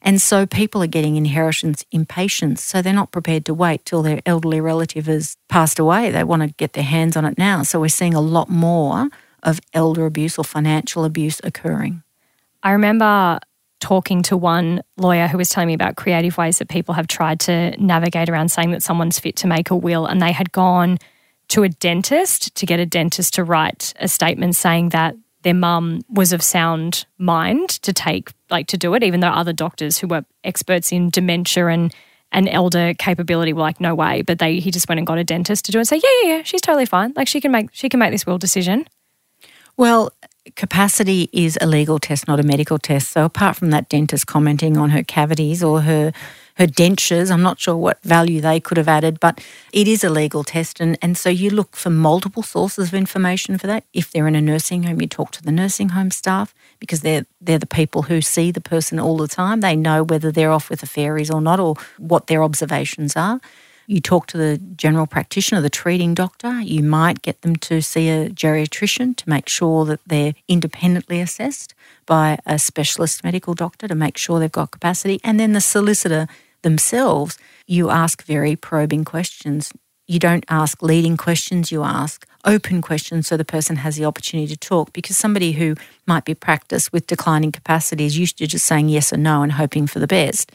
And 0.00 0.22
so 0.22 0.46
people 0.46 0.82
are 0.82 0.86
getting 0.86 1.16
inheritance 1.16 1.84
impatience. 1.90 2.62
So 2.62 2.80
they're 2.80 2.92
not 2.92 3.10
prepared 3.10 3.44
to 3.46 3.54
wait 3.54 3.84
till 3.84 4.02
their 4.02 4.22
elderly 4.24 4.60
relative 4.60 5.06
has 5.06 5.36
passed 5.48 5.78
away. 5.78 6.10
They 6.10 6.24
want 6.24 6.42
to 6.42 6.48
get 6.48 6.72
their 6.72 6.84
hands 6.84 7.16
on 7.16 7.26
it 7.26 7.36
now. 7.36 7.64
So 7.64 7.80
we're 7.80 7.88
seeing 7.88 8.14
a 8.14 8.20
lot 8.20 8.48
more 8.48 9.08
of 9.42 9.60
elder 9.74 10.06
abuse 10.06 10.38
or 10.38 10.44
financial 10.44 11.04
abuse 11.04 11.40
occurring. 11.44 12.02
I 12.62 12.72
remember 12.72 13.40
talking 13.80 14.22
to 14.22 14.36
one 14.36 14.82
lawyer 14.96 15.28
who 15.28 15.38
was 15.38 15.48
telling 15.48 15.68
me 15.68 15.74
about 15.74 15.96
creative 15.96 16.36
ways 16.36 16.58
that 16.58 16.68
people 16.68 16.94
have 16.94 17.06
tried 17.06 17.40
to 17.40 17.76
navigate 17.80 18.28
around 18.28 18.50
saying 18.50 18.72
that 18.72 18.82
someone's 18.82 19.18
fit 19.18 19.36
to 19.36 19.46
make 19.46 19.70
a 19.70 19.76
will 19.76 20.06
and 20.06 20.20
they 20.20 20.32
had 20.32 20.50
gone 20.52 20.98
to 21.48 21.62
a 21.62 21.68
dentist 21.68 22.54
to 22.54 22.66
get 22.66 22.80
a 22.80 22.86
dentist 22.86 23.34
to 23.34 23.44
write 23.44 23.94
a 24.00 24.08
statement 24.08 24.54
saying 24.54 24.90
that 24.90 25.16
their 25.42 25.54
mum 25.54 26.02
was 26.08 26.32
of 26.32 26.42
sound 26.42 27.06
mind 27.18 27.68
to 27.68 27.92
take 27.92 28.32
like 28.50 28.66
to 28.66 28.76
do 28.76 28.94
it 28.94 29.02
even 29.02 29.20
though 29.20 29.28
other 29.28 29.52
doctors 29.52 29.98
who 29.98 30.08
were 30.08 30.24
experts 30.44 30.92
in 30.92 31.10
dementia 31.10 31.66
and 31.68 31.94
and 32.32 32.48
elder 32.48 32.92
capability 32.94 33.52
were 33.52 33.62
like 33.62 33.80
no 33.80 33.94
way 33.94 34.22
but 34.22 34.38
they 34.38 34.58
he 34.58 34.70
just 34.70 34.88
went 34.88 34.98
and 34.98 35.06
got 35.06 35.18
a 35.18 35.24
dentist 35.24 35.64
to 35.64 35.72
do 35.72 35.78
it. 35.78 35.82
And 35.82 35.88
say 35.88 35.96
yeah 35.96 36.02
yeah 36.22 36.36
yeah 36.36 36.42
she's 36.42 36.60
totally 36.60 36.86
fine. 36.86 37.12
Like 37.16 37.28
she 37.28 37.40
can 37.40 37.52
make 37.52 37.70
she 37.72 37.88
can 37.88 38.00
make 38.00 38.10
this 38.10 38.26
will 38.26 38.38
decision. 38.38 38.86
Well 39.76 40.10
capacity 40.56 41.28
is 41.32 41.58
a 41.60 41.66
legal 41.66 41.98
test 41.98 42.26
not 42.28 42.40
a 42.40 42.42
medical 42.42 42.78
test 42.78 43.10
so 43.10 43.24
apart 43.24 43.56
from 43.56 43.70
that 43.70 43.88
dentist 43.88 44.26
commenting 44.26 44.76
on 44.76 44.90
her 44.90 45.02
cavities 45.02 45.62
or 45.62 45.82
her 45.82 46.12
her 46.58 46.66
dentures. 46.66 47.30
I'm 47.30 47.42
not 47.42 47.60
sure 47.60 47.76
what 47.76 48.02
value 48.02 48.40
they 48.40 48.58
could 48.58 48.76
have 48.76 48.88
added, 48.88 49.20
but 49.20 49.42
it 49.72 49.86
is 49.86 50.02
a 50.02 50.10
legal 50.10 50.42
test. 50.42 50.80
And, 50.80 50.98
and 51.00 51.16
so 51.16 51.30
you 51.30 51.50
look 51.50 51.76
for 51.76 51.88
multiple 51.88 52.42
sources 52.42 52.88
of 52.88 52.94
information 52.94 53.58
for 53.58 53.68
that. 53.68 53.84
If 53.92 54.10
they're 54.10 54.26
in 54.26 54.34
a 54.34 54.40
nursing 54.40 54.82
home, 54.82 55.00
you 55.00 55.06
talk 55.06 55.30
to 55.32 55.42
the 55.42 55.52
nursing 55.52 55.90
home 55.90 56.10
staff 56.10 56.52
because 56.80 57.02
they're, 57.02 57.26
they're 57.40 57.60
the 57.60 57.66
people 57.66 58.02
who 58.02 58.20
see 58.20 58.50
the 58.50 58.60
person 58.60 58.98
all 58.98 59.16
the 59.16 59.28
time. 59.28 59.60
They 59.60 59.76
know 59.76 60.02
whether 60.02 60.32
they're 60.32 60.50
off 60.50 60.68
with 60.68 60.80
the 60.80 60.86
fairies 60.86 61.30
or 61.30 61.40
not 61.40 61.60
or 61.60 61.76
what 61.96 62.26
their 62.26 62.42
observations 62.42 63.14
are. 63.14 63.40
You 63.90 64.02
talk 64.02 64.26
to 64.26 64.36
the 64.36 64.58
general 64.76 65.06
practitioner, 65.06 65.62
the 65.62 65.70
treating 65.70 66.12
doctor. 66.12 66.60
You 66.60 66.82
might 66.82 67.22
get 67.22 67.40
them 67.40 67.56
to 67.56 67.80
see 67.80 68.10
a 68.10 68.28
geriatrician 68.28 69.16
to 69.16 69.28
make 69.30 69.48
sure 69.48 69.86
that 69.86 70.00
they're 70.06 70.34
independently 70.46 71.22
assessed 71.22 71.74
by 72.04 72.38
a 72.44 72.58
specialist 72.58 73.24
medical 73.24 73.54
doctor 73.54 73.88
to 73.88 73.94
make 73.94 74.18
sure 74.18 74.38
they've 74.38 74.52
got 74.52 74.72
capacity. 74.72 75.20
And 75.24 75.40
then 75.40 75.54
the 75.54 75.62
solicitor 75.62 76.28
themselves, 76.60 77.38
you 77.66 77.88
ask 77.88 78.22
very 78.26 78.56
probing 78.56 79.06
questions. 79.06 79.72
You 80.06 80.18
don't 80.18 80.44
ask 80.50 80.82
leading 80.82 81.16
questions, 81.16 81.72
you 81.72 81.82
ask 81.82 82.26
open 82.44 82.82
questions 82.82 83.26
so 83.26 83.38
the 83.38 83.44
person 83.44 83.76
has 83.76 83.96
the 83.96 84.04
opportunity 84.04 84.54
to 84.54 84.56
talk. 84.58 84.92
Because 84.92 85.16
somebody 85.16 85.52
who 85.52 85.76
might 86.06 86.26
be 86.26 86.34
practiced 86.34 86.92
with 86.92 87.06
declining 87.06 87.52
capacity 87.52 88.04
is 88.04 88.18
used 88.18 88.36
to 88.36 88.46
just 88.46 88.66
saying 88.66 88.90
yes 88.90 89.14
or 89.14 89.16
no 89.16 89.40
and 89.40 89.52
hoping 89.52 89.86
for 89.86 89.98
the 89.98 90.06
best. 90.06 90.52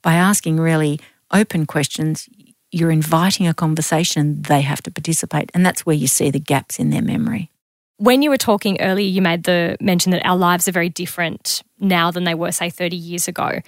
By 0.00 0.14
asking 0.14 0.56
really 0.56 0.98
open 1.30 1.66
questions, 1.66 2.26
you're 2.72 2.90
inviting 2.90 3.46
a 3.46 3.54
conversation, 3.54 4.42
they 4.42 4.60
have 4.60 4.82
to 4.82 4.90
participate. 4.90 5.50
And 5.54 5.64
that's 5.64 5.84
where 5.84 5.96
you 5.96 6.06
see 6.06 6.30
the 6.30 6.40
gaps 6.40 6.78
in 6.78 6.90
their 6.90 7.02
memory. 7.02 7.50
When 7.96 8.22
you 8.22 8.30
were 8.30 8.38
talking 8.38 8.80
earlier, 8.80 9.06
you 9.06 9.20
made 9.20 9.44
the 9.44 9.76
mention 9.80 10.12
that 10.12 10.24
our 10.24 10.36
lives 10.36 10.66
are 10.68 10.72
very 10.72 10.88
different 10.88 11.62
now 11.78 12.10
than 12.10 12.24
they 12.24 12.34
were, 12.34 12.52
say, 12.52 12.70
30 12.70 12.96
years 12.96 13.28
ago. 13.28 13.60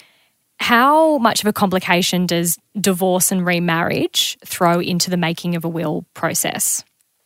How 0.58 1.18
much 1.18 1.42
of 1.42 1.48
a 1.48 1.52
complication 1.52 2.26
does 2.26 2.56
divorce 2.80 3.32
and 3.32 3.44
remarriage 3.44 4.38
throw 4.44 4.80
into 4.80 5.10
the 5.10 5.16
making 5.16 5.56
of 5.56 5.64
a 5.64 5.68
will 5.68 6.06
process? 6.14 6.84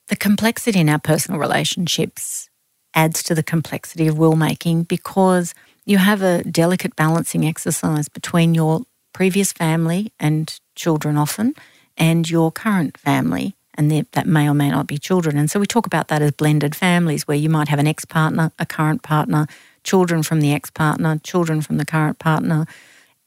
The 0.08 0.16
complexity 0.16 0.80
in 0.80 0.88
our 0.88 0.98
personal 0.98 1.38
relationships 1.38 2.48
adds 2.94 3.22
to 3.24 3.34
the 3.34 3.42
complexity 3.42 4.06
of 4.06 4.18
will 4.18 4.36
making 4.36 4.84
because 4.84 5.54
you 5.84 5.98
have 5.98 6.22
a 6.22 6.42
delicate 6.44 6.96
balancing 6.96 7.46
exercise 7.46 8.08
between 8.08 8.54
your 8.54 8.82
previous 9.12 9.52
family 9.52 10.12
and 10.18 10.58
children 10.76 11.16
often 11.16 11.54
and 11.96 12.28
your 12.28 12.52
current 12.52 12.96
family 12.98 13.56
and 13.76 13.90
that 13.90 14.26
may 14.26 14.48
or 14.48 14.54
may 14.54 14.70
not 14.70 14.86
be 14.86 14.98
children. 14.98 15.36
And 15.36 15.50
so 15.50 15.60
we 15.60 15.66
talk 15.66 15.86
about 15.86 16.08
that 16.08 16.22
as 16.22 16.32
blended 16.32 16.74
families 16.74 17.28
where 17.28 17.36
you 17.36 17.50
might 17.50 17.68
have 17.68 17.78
an 17.78 17.86
ex 17.86 18.04
partner, 18.04 18.52
a 18.58 18.66
current 18.66 19.02
partner, 19.02 19.46
children 19.84 20.22
from 20.22 20.40
the 20.40 20.52
ex 20.52 20.70
partner, 20.70 21.18
children 21.22 21.60
from 21.60 21.76
the 21.76 21.84
current 21.84 22.18
partner, 22.18 22.66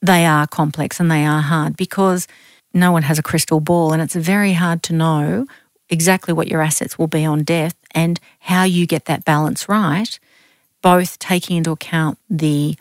they 0.01 0.25
are 0.25 0.47
complex 0.47 0.99
and 0.99 1.11
they 1.11 1.25
are 1.25 1.41
hard 1.41 1.77
because 1.77 2.27
no 2.73 2.91
one 2.91 3.03
has 3.03 3.19
a 3.19 3.23
crystal 3.23 3.59
ball 3.59 3.93
and 3.93 4.01
it's 4.01 4.15
very 4.15 4.53
hard 4.53 4.81
to 4.83 4.93
know 4.93 5.45
exactly 5.89 6.33
what 6.33 6.47
your 6.47 6.61
assets 6.61 6.97
will 6.97 7.07
be 7.07 7.25
on 7.25 7.43
death 7.43 7.75
and 7.91 8.19
how 8.39 8.63
you 8.63 8.85
get 8.85 9.05
that 9.05 9.25
balance 9.25 9.67
right, 9.67 10.19
both 10.81 11.19
taking 11.19 11.57
into 11.57 11.71
account 11.71 12.17
the 12.29 12.77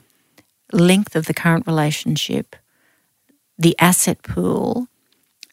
length 0.73 1.17
of 1.17 1.27
the 1.27 1.35
current 1.35 1.67
relationship, 1.67 2.55
the 3.59 3.77
asset 3.79 4.23
pool, 4.23 4.89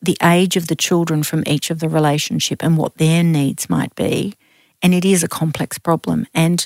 the 0.01 0.17
age 0.21 0.55
of 0.55 0.67
the 0.67 0.75
children 0.75 1.23
from 1.23 1.43
each 1.47 1.71
of 1.71 1.79
the 1.79 1.89
relationship 1.89 2.63
and 2.63 2.77
what 2.77 2.97
their 2.97 3.23
needs 3.23 3.69
might 3.69 3.93
be. 3.95 4.35
And 4.81 4.93
it 4.93 5.03
is 5.03 5.23
a 5.23 5.27
complex 5.27 5.77
problem. 5.79 6.27
And 6.33 6.65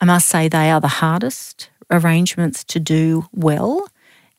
I 0.00 0.04
must 0.04 0.28
say, 0.28 0.48
they 0.48 0.70
are 0.70 0.80
the 0.80 0.88
hardest 0.88 1.70
arrangements 1.90 2.64
to 2.64 2.80
do 2.80 3.26
well 3.32 3.88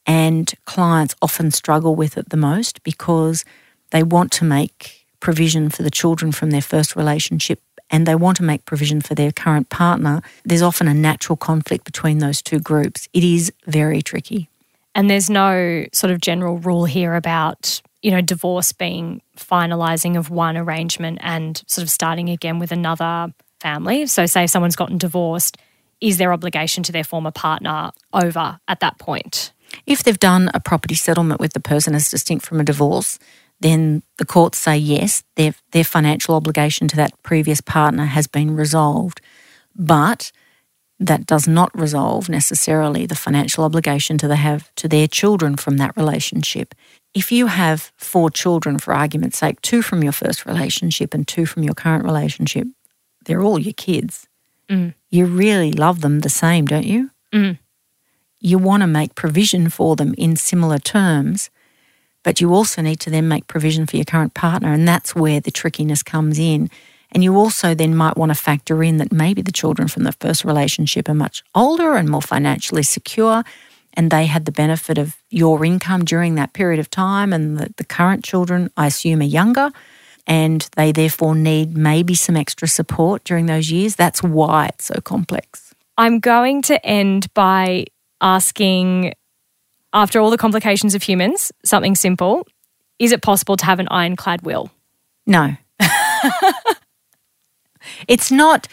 and 0.05 0.53
clients 0.65 1.15
often 1.21 1.51
struggle 1.51 1.95
with 1.95 2.17
it 2.17 2.29
the 2.29 2.37
most 2.37 2.83
because 2.83 3.43
they 3.91 4.03
want 4.03 4.31
to 4.33 4.45
make 4.45 5.05
provision 5.19 5.69
for 5.69 5.81
the 5.81 5.89
children 5.89 6.31
from 6.31 6.51
their 6.51 6.61
first 6.61 6.95
relationship 6.95 7.59
and 7.89 8.05
they 8.05 8.15
want 8.15 8.37
to 8.37 8.43
make 8.43 8.65
provision 8.65 9.01
for 9.01 9.15
their 9.15 9.31
current 9.31 9.69
partner. 9.69 10.21
There's 10.43 10.61
often 10.61 10.87
a 10.87 10.93
natural 10.93 11.37
conflict 11.37 11.85
between 11.85 12.19
those 12.19 12.41
two 12.41 12.59
groups. 12.59 13.07
It 13.13 13.23
is 13.23 13.51
very 13.65 14.01
tricky. 14.01 14.49
And 14.95 15.09
there's 15.09 15.29
no 15.29 15.85
sort 15.93 16.11
of 16.11 16.21
general 16.21 16.57
rule 16.57 16.85
here 16.85 17.15
about, 17.15 17.81
you 18.01 18.11
know, 18.11 18.21
divorce 18.21 18.71
being 18.71 19.21
finalizing 19.37 20.17
of 20.17 20.29
one 20.29 20.55
arrangement 20.55 21.19
and 21.21 21.61
sort 21.67 21.83
of 21.83 21.89
starting 21.89 22.29
again 22.29 22.59
with 22.59 22.71
another 22.71 23.33
family. 23.59 24.07
So, 24.07 24.25
say 24.25 24.47
someone's 24.47 24.77
gotten 24.77 24.97
divorced, 24.97 25.57
is 25.99 26.17
their 26.17 26.31
obligation 26.31 26.81
to 26.83 26.91
their 26.91 27.03
former 27.03 27.31
partner 27.31 27.91
over 28.13 28.59
at 28.67 28.79
that 28.79 28.97
point? 28.97 29.51
If 29.85 30.03
they've 30.03 30.17
done 30.17 30.49
a 30.53 30.59
property 30.59 30.95
settlement 30.95 31.41
with 31.41 31.53
the 31.53 31.59
person 31.59 31.93
as 31.93 32.09
distinct 32.09 32.45
from 32.45 32.59
a 32.59 32.63
divorce, 32.63 33.19
then 33.59 34.03
the 34.17 34.25
courts 34.25 34.57
say 34.57 34.77
yes, 34.77 35.23
their, 35.35 35.53
their 35.71 35.83
financial 35.83 36.35
obligation 36.35 36.87
to 36.89 36.95
that 36.97 37.11
previous 37.23 37.61
partner 37.61 38.05
has 38.05 38.27
been 38.27 38.55
resolved. 38.55 39.21
But 39.75 40.31
that 40.99 41.25
does 41.25 41.47
not 41.47 41.77
resolve 41.77 42.29
necessarily 42.29 43.05
the 43.05 43.15
financial 43.15 43.63
obligation 43.63 44.17
to, 44.17 44.27
the 44.27 44.37
have, 44.37 44.73
to 44.75 44.87
their 44.87 45.07
children 45.07 45.57
from 45.57 45.77
that 45.77 45.95
relationship. 45.97 46.73
If 47.13 47.31
you 47.31 47.47
have 47.47 47.91
four 47.97 48.29
children, 48.29 48.79
for 48.79 48.93
argument's 48.93 49.37
sake, 49.37 49.61
two 49.61 49.81
from 49.81 50.03
your 50.03 50.13
first 50.13 50.45
relationship 50.45 51.13
and 51.13 51.27
two 51.27 51.45
from 51.45 51.63
your 51.63 51.73
current 51.73 52.05
relationship, 52.05 52.67
they're 53.25 53.41
all 53.41 53.59
your 53.59 53.73
kids. 53.73 54.27
Mm. 54.69 54.93
You 55.09 55.25
really 55.25 55.71
love 55.71 56.01
them 56.01 56.19
the 56.19 56.29
same, 56.29 56.65
don't 56.65 56.85
you? 56.85 57.11
Mm 57.33 57.57
you 58.45 58.59
want 58.59 58.81
to 58.81 58.87
make 58.87 59.15
provision 59.15 59.69
for 59.69 59.95
them 59.95 60.13
in 60.19 60.35
similar 60.35 60.77
terms, 60.77 61.49
but 62.21 62.39
you 62.39 62.53
also 62.53 62.79
need 62.79 62.99
to 62.99 63.09
then 63.09 63.27
make 63.27 63.47
provision 63.47 63.87
for 63.87 63.95
your 63.95 64.05
current 64.05 64.35
partner. 64.35 64.71
And 64.71 64.87
that's 64.87 65.15
where 65.15 65.39
the 65.39 65.49
trickiness 65.49 66.03
comes 66.03 66.37
in. 66.37 66.69
And 67.15 67.23
you 67.23 67.37
also 67.37 67.73
then 67.73 67.95
might 67.95 68.17
want 68.17 68.31
to 68.31 68.35
factor 68.35 68.83
in 68.83 68.97
that 68.97 69.09
maybe 69.09 69.41
the 69.41 69.53
children 69.53 69.87
from 69.87 70.03
the 70.03 70.11
first 70.11 70.43
relationship 70.43 71.07
are 71.07 71.13
much 71.13 71.45
older 71.55 71.95
and 71.95 72.09
more 72.09 72.21
financially 72.21 72.83
secure, 72.83 73.45
and 73.93 74.11
they 74.11 74.25
had 74.25 74.43
the 74.43 74.51
benefit 74.51 74.97
of 74.97 75.15
your 75.29 75.63
income 75.63 76.03
during 76.03 76.35
that 76.35 76.51
period 76.51 76.77
of 76.77 76.89
time. 76.89 77.31
And 77.31 77.57
the, 77.57 77.73
the 77.77 77.85
current 77.85 78.25
children, 78.25 78.69
I 78.75 78.87
assume, 78.87 79.21
are 79.21 79.23
younger, 79.23 79.71
and 80.27 80.67
they 80.75 80.91
therefore 80.91 81.35
need 81.35 81.77
maybe 81.77 82.15
some 82.15 82.35
extra 82.35 82.67
support 82.67 83.23
during 83.23 83.45
those 83.45 83.71
years. 83.71 83.95
That's 83.95 84.21
why 84.21 84.67
it's 84.73 84.83
so 84.83 84.99
complex. 84.99 85.73
I'm 85.97 86.19
going 86.19 86.63
to 86.63 86.85
end 86.85 87.33
by 87.33 87.85
asking, 88.19 89.13
after 89.93 90.19
all 90.19 90.31
the 90.31 90.37
complications 90.37 90.95
of 90.95 91.03
humans, 91.03 91.53
something 91.63 91.95
simple. 91.95 92.45
Is 92.99 93.13
it 93.13 93.21
possible 93.21 93.55
to 93.55 93.65
have 93.65 93.79
an 93.79 93.87
ironclad 93.89 94.41
will? 94.41 94.69
No. 95.25 95.55
it's 98.07 98.31
not, 98.31 98.67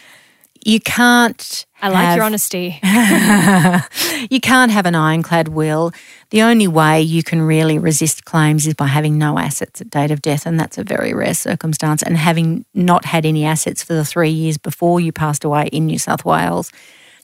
you 0.65 0.79
can't. 0.79 1.65
I 1.81 1.89
like 1.89 2.05
have- 2.05 2.15
your 2.15 2.25
honesty. 2.25 2.79
you 4.29 4.39
can't 4.39 4.71
have 4.71 4.85
an 4.85 4.95
ironclad 4.95 5.49
will. 5.49 5.91
The 6.29 6.41
only 6.41 6.67
way 6.67 7.01
you 7.01 7.21
can 7.23 7.41
really 7.41 7.77
resist 7.77 8.25
claims 8.25 8.65
is 8.65 8.73
by 8.73 8.87
having 8.87 9.17
no 9.17 9.37
assets 9.37 9.81
at 9.81 9.89
date 9.89 10.11
of 10.11 10.21
death, 10.21 10.45
and 10.45 10.59
that's 10.59 10.77
a 10.77 10.83
very 10.83 11.13
rare 11.13 11.33
circumstance. 11.33 12.01
And 12.01 12.17
having 12.17 12.65
not 12.73 13.05
had 13.05 13.25
any 13.25 13.45
assets 13.45 13.83
for 13.83 13.93
the 13.93 14.05
three 14.05 14.29
years 14.29 14.57
before 14.57 14.99
you 14.99 15.11
passed 15.11 15.43
away 15.43 15.67
in 15.71 15.85
New 15.85 15.99
South 15.99 16.23
Wales, 16.23 16.71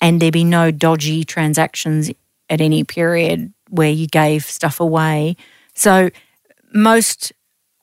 and 0.02 0.22
there 0.22 0.32
be 0.32 0.44
no 0.44 0.72
dodgy 0.72 1.24
transactions 1.24 2.12
at 2.50 2.62
any 2.62 2.84
period 2.84 3.54
where 3.70 3.92
you 3.92 4.08
gave 4.08 4.44
stuff 4.44 4.80
away. 4.80 5.36
So 5.76 6.10
most 6.74 7.32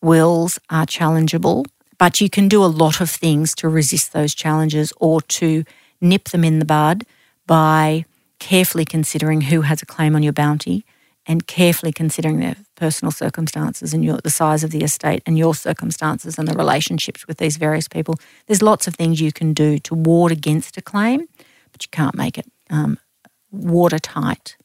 wills 0.02 0.58
are 0.70 0.86
challengeable, 0.86 1.64
but 1.98 2.20
you 2.20 2.28
can 2.28 2.48
do 2.48 2.64
a 2.64 2.66
lot 2.66 3.00
of 3.00 3.10
things 3.10 3.54
to 3.56 3.68
resist 3.68 4.12
those 4.12 4.34
challenges 4.34 4.92
or 4.98 5.20
to 5.22 5.64
nip 6.00 6.28
them 6.28 6.44
in 6.44 6.58
the 6.58 6.64
bud 6.64 7.04
by 7.46 8.04
carefully 8.38 8.84
considering 8.84 9.42
who 9.42 9.62
has 9.62 9.82
a 9.82 9.86
claim 9.86 10.14
on 10.14 10.22
your 10.22 10.32
bounty 10.32 10.84
and 11.26 11.46
carefully 11.46 11.92
considering 11.92 12.38
their 12.38 12.56
personal 12.76 13.10
circumstances 13.10 13.92
and 13.92 14.04
your, 14.04 14.18
the 14.18 14.30
size 14.30 14.62
of 14.62 14.70
the 14.70 14.84
estate 14.84 15.22
and 15.26 15.36
your 15.36 15.54
circumstances 15.54 16.38
and 16.38 16.46
the 16.46 16.54
relationships 16.54 17.26
with 17.26 17.38
these 17.38 17.56
various 17.56 17.88
people. 17.88 18.14
There's 18.46 18.62
lots 18.62 18.86
of 18.86 18.94
things 18.94 19.20
you 19.20 19.32
can 19.32 19.52
do 19.52 19.78
to 19.80 19.94
ward 19.94 20.30
against 20.30 20.76
a 20.76 20.82
claim, 20.82 21.26
but 21.72 21.82
you 21.82 21.88
can't 21.90 22.14
make 22.14 22.38
it 22.38 22.46
um, 22.70 22.98
watertight. 23.50 24.56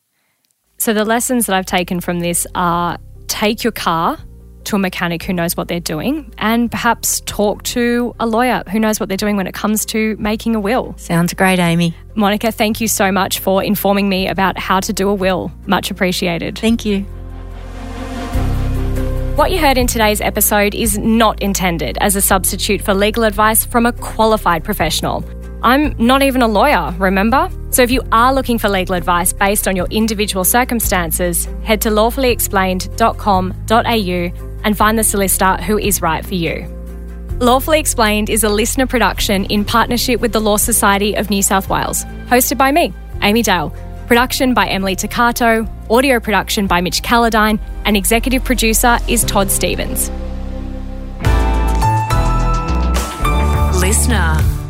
So, 0.78 0.94
the 0.94 1.06
lessons 1.06 1.46
that 1.46 1.56
I've 1.56 1.66
taken 1.66 2.00
from 2.02 2.20
this 2.20 2.46
are 2.54 2.98
take 3.28 3.64
your 3.64 3.72
car 3.72 4.18
to 4.66 4.76
a 4.76 4.80
mechanic 4.80 5.24
who 5.24 5.34
knows 5.34 5.58
what 5.58 5.68
they're 5.68 5.80
doing 5.80 6.34
and 6.38 6.72
perhaps 6.72 7.22
talk 7.22 7.64
to 7.64 8.16
a 8.20 8.26
lawyer 8.26 8.64
who 8.72 8.80
knows 8.80 9.00
what 9.00 9.10
they're 9.10 9.18
doing 9.18 9.38
when 9.38 9.48
it 9.48 9.54
comes 9.54 9.86
to 9.86 10.16
making 10.18 10.56
a 10.56 10.60
will. 10.60 10.96
Sounds 10.98 11.34
great, 11.34 11.60
Amy. 11.60 11.96
Monica, 12.16 12.52
thank 12.52 12.82
you 12.82 12.88
so 12.88 13.12
much 13.12 13.40
for 13.40 13.64
informing 13.64 14.10
me 14.10 14.28
about 14.28 14.58
how 14.58 14.80
to 14.80 14.94
do 14.94 15.10
a 15.10 15.14
will. 15.14 15.52
Much 15.66 15.92
appreciated. 15.92 16.58
Thank 16.58 16.86
you. 16.86 17.06
What 19.36 19.52
you 19.52 19.60
heard 19.60 19.78
in 19.78 19.88
today's 19.88 20.22
episode 20.22 20.76
is 20.76 20.98
not 20.98 21.42
intended 21.42 21.98
as 22.02 22.16
a 22.16 22.22
substitute 22.22 22.82
for 22.82 22.94
legal 22.94 23.24
advice 23.24 23.66
from 23.66 23.86
a 23.86 23.94
qualified 23.94 24.64
professional. 24.64 25.24
I'm 25.64 25.96
not 25.98 26.24
even 26.24 26.42
a 26.42 26.48
lawyer, 26.48 26.94
remember? 26.98 27.50
So 27.70 27.84
if 27.84 27.92
you 27.92 28.02
are 28.12 28.34
looking 28.34 28.58
for 28.58 28.68
legal 28.68 28.96
advice 28.96 29.32
based 29.32 29.68
on 29.68 29.76
your 29.76 29.86
individual 29.88 30.44
circumstances, 30.44 31.48
head 31.64 31.82
to 31.82 31.90
lawfullyexplained.com.au 31.90 34.48
and 34.64 34.78
find 34.78 35.00
the 35.00 35.04
solicitor 35.04 35.58
who 35.58 35.78
is 35.78 36.02
right 36.02 36.26
for 36.26 36.36
you. 36.36 36.68
Lawfully 37.40 37.80
Explained 37.80 38.30
is 38.30 38.44
a 38.44 38.50
listener 38.50 38.86
production 38.86 39.46
in 39.46 39.66
partnership 39.66 40.22
with 40.22 40.32
the 40.32 40.40
Law 40.40 40.58
Society 40.58 41.16
of 41.16 41.30
New 41.30 41.42
South 41.42 41.70
Wales, 41.70 42.06
hosted 42.28 42.58
by 42.58 42.72
me, 42.72 42.94
Amy 43.22 43.42
Dale. 43.42 43.76
Production 44.08 44.54
by 44.54 44.68
Emily 44.68 44.96
Takato, 44.96 45.70
audio 45.90 46.20
production 46.20 46.68
by 46.68 46.82
Mitch 46.82 47.02
Calladine, 47.02 47.60
and 47.86 47.96
executive 47.96 48.44
producer 48.44 49.00
is 49.08 49.24
Todd 49.24 49.50
Stevens. 49.50 50.12
Listener. 53.80 54.61